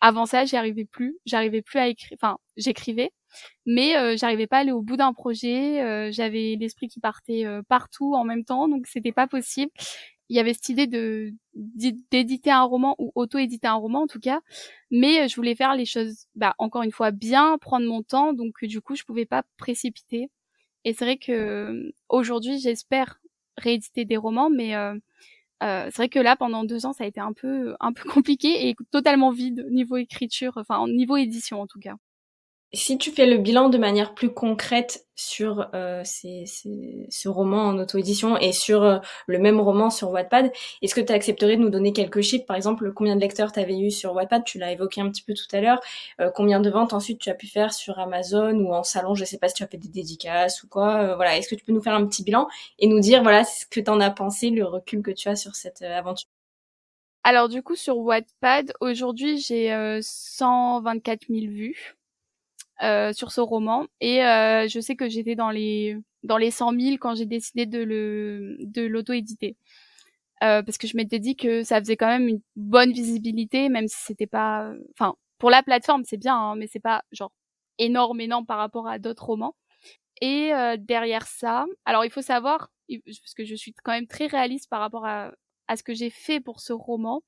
[0.00, 1.18] Avant ça j'y arrivais plus.
[1.26, 3.10] J'arrivais plus à écrire enfin j'écrivais.
[3.66, 6.10] Mais j'arrivais pas à aller au bout d'un projet.
[6.12, 8.68] J'avais l'esprit qui partait partout en même temps.
[8.68, 9.70] Donc c'était pas possible
[10.28, 14.20] il y avait cette idée de d'éditer un roman ou auto-éditer un roman en tout
[14.20, 14.40] cas,
[14.90, 18.32] mais euh, je voulais faire les choses, bah, encore une fois bien, prendre mon temps,
[18.32, 20.30] donc euh, du coup je pouvais pas précipiter.
[20.84, 23.20] Et c'est vrai que euh, aujourd'hui j'espère
[23.56, 24.74] rééditer des romans, mais
[25.62, 28.68] c'est vrai que là pendant deux ans ça a été un peu un peu compliqué
[28.68, 31.94] et totalement vide niveau écriture, enfin niveau édition en tout cas.
[32.76, 38.36] Si tu fais le bilan de manière plus concrète sur euh, ce roman en auto-édition
[38.36, 41.94] et sur euh, le même roman sur Wattpad, est-ce que tu accepterais de nous donner
[41.94, 42.44] quelques chiffres?
[42.44, 44.44] Par exemple, combien de lecteurs tu avais eu sur Wattpad?
[44.44, 45.80] Tu l'as évoqué un petit peu tout à l'heure.
[46.20, 49.14] Euh, combien de ventes ensuite tu as pu faire sur Amazon ou en salon?
[49.14, 50.96] Je sais pas si tu as fait des dédicaces ou quoi.
[50.96, 52.46] Euh, voilà, est-ce que tu peux nous faire un petit bilan
[52.78, 55.36] et nous dire voilà ce que tu en as pensé, le recul que tu as
[55.36, 56.28] sur cette aventure?
[57.24, 61.96] Alors du coup sur Wattpad, aujourd'hui j'ai 124 000 vues.
[62.82, 63.86] Euh, sur ce roman.
[64.02, 67.64] Et euh, je sais que j'étais dans les dans les 100 000 quand j'ai décidé
[67.64, 69.56] de le de l'auto-éditer.
[70.44, 73.88] Euh, parce que je m'étais dit que ça faisait quand même une bonne visibilité même
[73.88, 77.32] si c'était pas enfin pour la plateforme c'est bien hein, mais c'est pas genre
[77.78, 79.56] énorme énorme par rapport à d'autres romans.
[80.20, 82.70] Et derrière ça alors il faut savoir
[83.06, 85.32] parce que je suis quand même très réaliste par rapport à
[85.68, 87.22] à ce que j'ai fait pour ce roman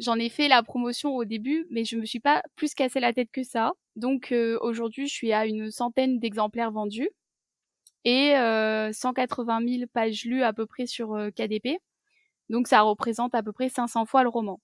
[0.00, 3.12] J'en ai fait la promotion au début, mais je me suis pas plus cassé la
[3.12, 3.72] tête que ça.
[3.96, 7.10] Donc euh, aujourd'hui, je suis à une centaine d'exemplaires vendus
[8.04, 11.80] et euh, 180 000 pages lues à peu près sur euh, KDP.
[12.48, 14.58] Donc ça représente à peu près 500 fois le roman.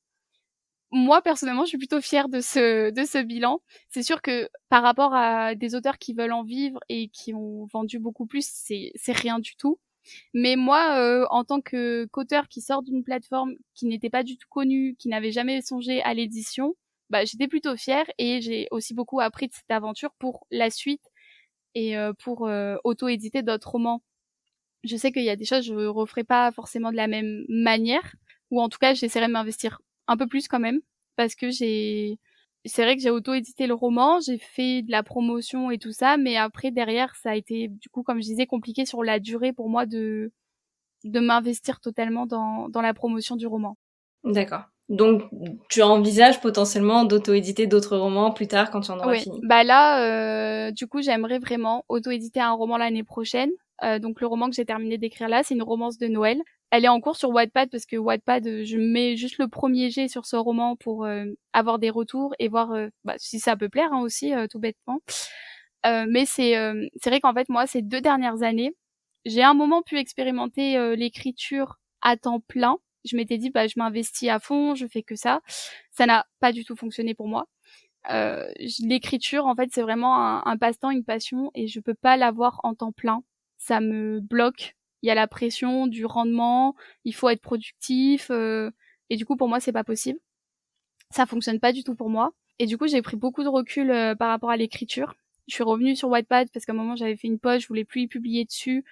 [0.91, 3.61] Moi personnellement, je suis plutôt fière de ce bilan.
[3.91, 7.67] C'est sûr que par rapport à des auteurs qui veulent en vivre et qui ont
[7.73, 9.79] vendu beaucoup plus, c'est rien du tout.
[10.35, 14.37] Mais moi, euh, en tant que qu'auteur qui sort d'une plateforme qui n'était pas du
[14.37, 16.75] tout connue, qui n'avait jamais songé à l'édition,
[17.11, 21.03] bah, j'étais plutôt fière et j'ai aussi beaucoup appris de cette aventure pour la suite
[21.75, 24.03] et euh, pour euh, auto-éditer d'autres romans.
[24.85, 27.45] Je sais qu'il y a des choses je ne referai pas forcément de la même
[27.49, 28.15] manière,
[28.51, 30.81] ou en tout cas j'essaierai de m'investir un peu plus quand même,
[31.17, 32.19] parce que j'ai
[32.67, 36.17] c'est vrai que j'ai auto-édité le roman, j'ai fait de la promotion et tout ça,
[36.17, 39.53] mais après derrière ça a été du coup comme je disais compliqué sur la durée
[39.53, 40.33] pour moi de
[41.05, 43.77] de m'investir totalement dans dans la promotion du roman.
[44.25, 44.65] D'accord.
[44.89, 45.23] Donc
[45.69, 49.21] tu envisages potentiellement d'auto-éditer d'autres romans plus tard quand tu en auras oui.
[49.21, 49.41] fini?
[49.43, 53.51] Bah là, euh, du coup, j'aimerais vraiment auto-éditer un roman l'année prochaine.
[53.83, 56.41] Euh, donc le roman que j'ai terminé d'écrire là, c'est une romance de Noël
[56.71, 59.91] elle est en cours sur Wattpad parce que Wattpad, euh, je mets juste le premier
[59.91, 63.57] jet sur ce roman pour euh, avoir des retours et voir euh, bah, si ça
[63.57, 65.01] peut plaire hein, aussi, tout bêtement.
[65.85, 66.55] mais c'est
[67.01, 68.73] c'est vrai qu'en fait moi ces deux dernières années,
[69.25, 72.79] j'ai un moment pu expérimenter l'écriture à temps plein.
[73.05, 75.41] Je m'étais dit bah je m'investis à fond, je fais que ça.
[75.93, 77.47] Ça n'a pas du tout fonctionné pour moi.
[78.81, 82.61] l'écriture en fait c'est vraiment un, un passe-temps, une passion et je peux pas l'avoir
[82.65, 83.23] en temps plein.
[83.59, 86.75] Ça me bloque il y a la pression du rendement,
[87.05, 88.71] il faut être productif, euh,
[89.11, 90.19] et du coup pour moi c'est pas possible.
[91.11, 92.33] Ça fonctionne pas du tout pour moi.
[92.59, 95.15] Et du coup j'ai pris beaucoup de recul euh, par rapport à l'écriture.
[95.49, 97.85] Je suis revenue sur Whitepad parce qu'à un moment j'avais fait une pause, je voulais
[97.85, 98.85] plus y publier dessus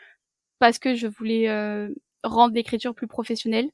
[0.58, 1.88] parce que je voulais euh,
[2.22, 3.70] rendre l'écriture plus professionnelle.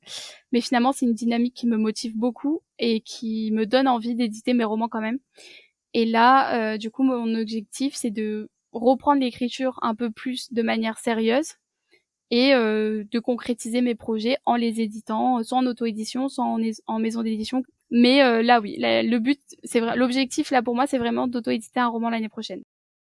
[0.52, 4.54] Mais finalement c'est une dynamique qui me motive beaucoup et qui me donne envie d'éditer
[4.54, 5.18] mes romans quand même.
[5.92, 10.98] Et là, du coup, mon objectif, c'est de reprendre l'écriture un peu plus de manière
[10.98, 11.54] sérieuse,
[12.30, 17.22] et euh, de concrétiser mes projets en les éditant, soit en auto-édition, soit en, maison
[17.22, 17.62] d'édition.
[17.90, 21.80] Mais euh, là, oui, le but, c'est vrai, l'objectif là pour moi, c'est vraiment d'auto-éditer
[21.80, 22.62] un roman l'année prochaine.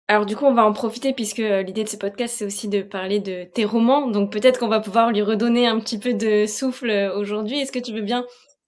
[0.09, 2.69] Alors du coup, on va en profiter puisque euh, l'idée de ce podcast, c'est aussi
[2.69, 4.09] de parler de tes romans.
[4.09, 7.61] Donc peut-être qu'on va pouvoir lui redonner un petit peu de souffle aujourd'hui.
[7.61, 8.27] Est-ce que tu veux bien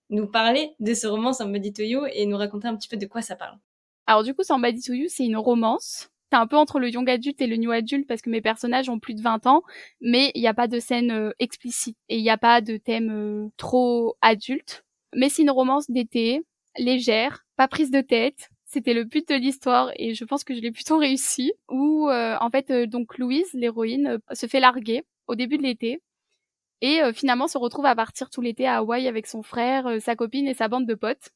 [0.08, 3.06] nous parler de ce roman Somebody to You et nous raconter un petit peu de
[3.06, 3.58] quoi ça parle?
[4.06, 7.40] Alors du coup, Somebody to You, c'est une romance un peu entre le young adulte
[7.40, 9.62] et le new adulte parce que mes personnages ont plus de 20 ans,
[10.00, 12.76] mais il n'y a pas de scène euh, explicite et il n'y a pas de
[12.76, 14.84] thème euh, trop adulte.
[15.14, 16.42] Mais c'est une romance d'été,
[16.78, 18.50] légère, pas prise de tête.
[18.64, 21.52] C'était le but de l'histoire et je pense que je l'ai plutôt réussi.
[21.70, 26.02] Où euh, en fait donc Louise, l'héroïne, se fait larguer au début de l'été
[26.82, 30.46] et finalement se retrouve à partir tout l'été à Hawaï avec son frère, sa copine
[30.46, 31.30] et sa bande de potes.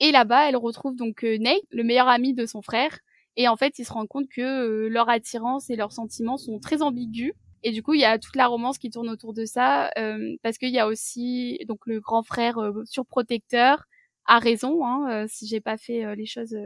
[0.00, 2.98] Et là-bas, elle retrouve donc Nate, le meilleur ami de son frère,
[3.36, 6.58] et en fait, ils se rendent compte que euh, leur attirance et leurs sentiments sont
[6.60, 7.32] très ambigus.
[7.62, 10.36] Et du coup, il y a toute la romance qui tourne autour de ça, euh,
[10.42, 13.84] parce qu'il y a aussi donc le grand frère euh, surprotecteur
[14.26, 16.56] a raison, hein, si j'ai pas fait les choses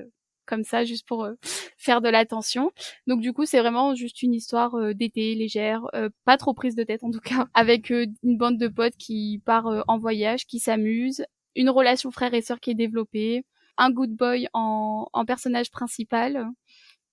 [0.47, 1.29] comme ça juste pour
[1.79, 2.71] faire de l'attention.
[3.07, 5.83] Donc du coup, c'est vraiment juste une histoire d'été légère,
[6.25, 9.85] pas trop prise de tête en tout cas, avec une bande de potes qui part
[9.89, 11.25] en voyage, qui s'amuse,
[11.57, 13.45] une relation frère et sœur qui est développée,
[13.79, 16.49] un good boy en, personnage principal.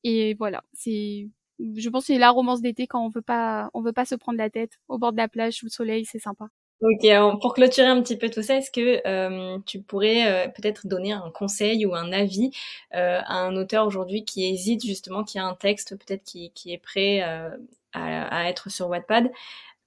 [0.03, 3.81] Et voilà, c'est, je pense que c'est la romance d'été quand on veut pas, on
[3.81, 6.19] veut pas se prendre la tête au bord de la plage sous le soleil, c'est
[6.19, 6.47] sympa.
[6.81, 7.07] Ok,
[7.41, 11.13] pour clôturer un petit peu tout ça, est-ce que euh, tu pourrais euh, peut-être donner
[11.13, 12.51] un conseil ou un avis
[12.93, 16.73] euh, à un auteur aujourd'hui qui hésite justement, qui a un texte peut-être qui, qui
[16.73, 17.57] est prêt à,
[17.93, 19.31] à, être sur Wattpad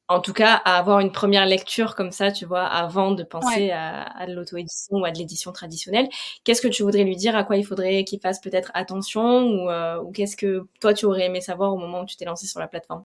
[0.08, 3.70] en tout cas, à avoir une première lecture comme ça, tu vois, avant de penser
[3.70, 6.08] à, à, de l'auto-édition ou à de l'édition traditionnelle.
[6.44, 7.36] Qu'est-ce que tu voudrais lui dire?
[7.36, 11.04] À quoi il faudrait qu'il fasse peut-être attention Ou, euh, ou qu'est-ce que toi, tu
[11.04, 13.04] aurais aimé savoir au moment où tu t'es lancé sur la plateforme?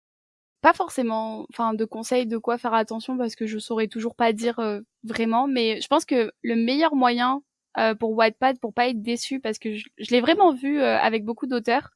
[0.60, 4.32] Pas forcément, enfin, de conseils de quoi faire attention parce que je saurais toujours pas
[4.32, 5.48] dire euh, vraiment.
[5.48, 7.42] Mais je pense que le meilleur moyen
[7.78, 11.24] euh, pour Wattpad, pour pas être déçu, parce que je, je l'ai vraiment vu avec
[11.24, 11.90] beaucoup d'auteurs,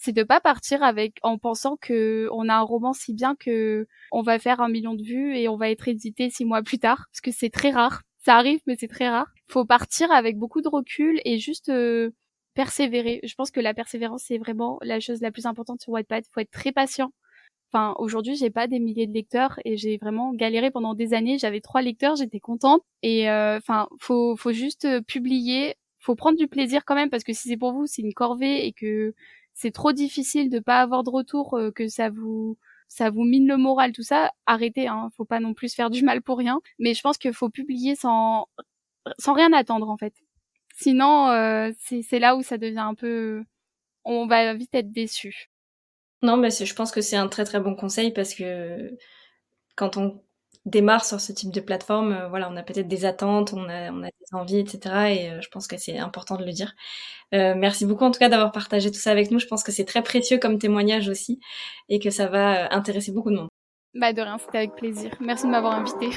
[0.00, 3.86] c'est de pas partir avec en pensant que on a un roman si bien que
[4.12, 6.78] on va faire un million de vues et on va être édité six mois plus
[6.78, 8.02] tard, parce que c'est très rare.
[8.24, 9.28] Ça arrive, mais c'est très rare.
[9.48, 12.10] Faut partir avec beaucoup de recul et juste euh,
[12.54, 13.20] persévérer.
[13.24, 16.24] Je pense que la persévérance c'est vraiment la chose la plus importante sur Wattpad.
[16.32, 17.12] Faut être très patient.
[17.72, 21.38] Enfin, aujourd'hui, j'ai pas des milliers de lecteurs et j'ai vraiment galéré pendant des années.
[21.38, 22.82] J'avais trois lecteurs, j'étais contente.
[23.02, 25.74] Et euh, enfin, faut faut juste euh, publier.
[26.00, 28.66] Faut prendre du plaisir quand même parce que si c'est pour vous, c'est une corvée
[28.66, 29.14] et que
[29.54, 33.46] c'est trop difficile de pas avoir de retour, euh, que ça vous ça vous mine
[33.46, 36.60] le moral, tout ça, arrêtez, hein, faut pas non plus faire du mal pour rien.
[36.80, 38.46] Mais je pense qu'il faut publier sans
[39.18, 40.14] sans rien attendre en fait.
[40.76, 43.44] Sinon, euh, c'est là où ça devient un peu,
[44.04, 45.50] on va vite être déçu.
[46.22, 48.96] Non, mais je pense que c'est un très très bon conseil parce que
[49.76, 50.22] quand on
[50.66, 53.90] démarre sur ce type de plateforme, euh, voilà, on a peut-être des attentes, on a,
[53.90, 54.78] on a des envies, etc.
[55.08, 56.74] Et euh, je pense que c'est important de le dire.
[57.34, 59.38] Euh, merci beaucoup en tout cas d'avoir partagé tout ça avec nous.
[59.38, 61.40] Je pense que c'est très précieux comme témoignage aussi
[61.88, 63.48] et que ça va intéresser beaucoup de monde.
[63.94, 65.10] Bah de rien, c'était avec plaisir.
[65.20, 66.10] Merci de m'avoir invité.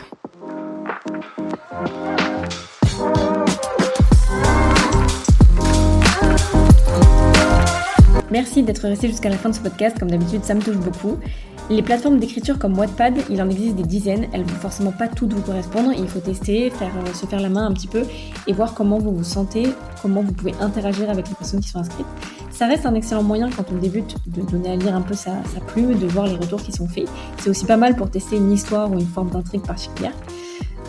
[8.30, 9.98] Merci d'être resté jusqu'à la fin de ce podcast.
[10.00, 11.20] Comme d'habitude, ça me touche beaucoup.
[11.70, 14.28] Les plateformes d'écriture comme Wattpad, il en existe des dizaines.
[14.34, 15.92] Elles vont forcément pas toutes vous correspondre.
[15.98, 18.04] Il faut tester, faire, euh, se faire la main un petit peu
[18.48, 19.70] et voir comment vous vous sentez,
[20.02, 22.06] comment vous pouvez interagir avec les personnes qui sont inscrites.
[22.52, 25.32] Ça reste un excellent moyen quand on débute de donner à lire un peu sa,
[25.68, 27.08] plume, de voir les retours qui sont faits.
[27.40, 30.14] C'est aussi pas mal pour tester une histoire ou une forme d'intrigue particulière.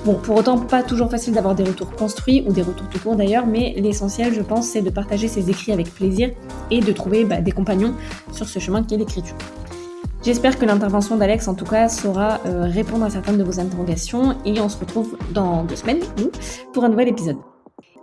[0.04, 3.16] Bon, pour autant, pas toujours facile d'avoir des retours construits ou des retours tout court
[3.16, 6.30] d'ailleurs, mais l'essentiel, je pense, c'est de partager ses écrits avec plaisir
[6.70, 7.94] et de trouver bah, des compagnons
[8.32, 9.36] sur ce chemin qui est l'écriture.
[10.24, 14.34] J'espère que l'intervention d'Alex, en tout cas, saura euh, répondre à certaines de vos interrogations
[14.46, 16.30] et on se retrouve dans deux semaines, nous,
[16.72, 17.36] pour un nouvel épisode.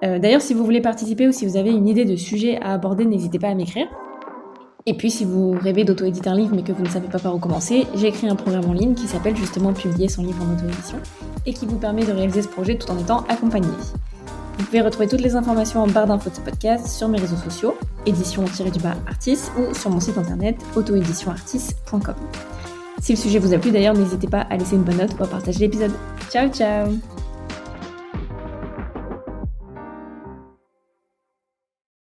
[0.04, 2.74] Euh, d'ailleurs, si vous voulez participer ou si vous avez une idée de sujet à
[2.74, 3.88] aborder, n'hésitez pas à m'écrire.
[4.86, 7.34] Et puis, si vous rêvez d'auto-éditer un livre mais que vous ne savez pas par
[7.34, 10.54] où commencer, j'ai écrit un programme en ligne qui s'appelle justement Publier son livre en
[10.54, 10.98] auto-édition
[11.48, 13.70] et qui vous permet de réaliser ce projet tout en étant accompagné.
[14.58, 17.38] Vous pouvez retrouver toutes les informations en barre d'infos de ce podcast sur mes réseaux
[17.38, 17.76] sociaux,
[18.06, 22.16] édition-du-bas Artis ou sur mon site internet autoéditionartis.com.
[23.02, 25.24] Si le sujet vous a plu d'ailleurs, n'hésitez pas à laisser une bonne note ou
[25.24, 25.92] à partager l'épisode.
[26.30, 27.31] Ciao ciao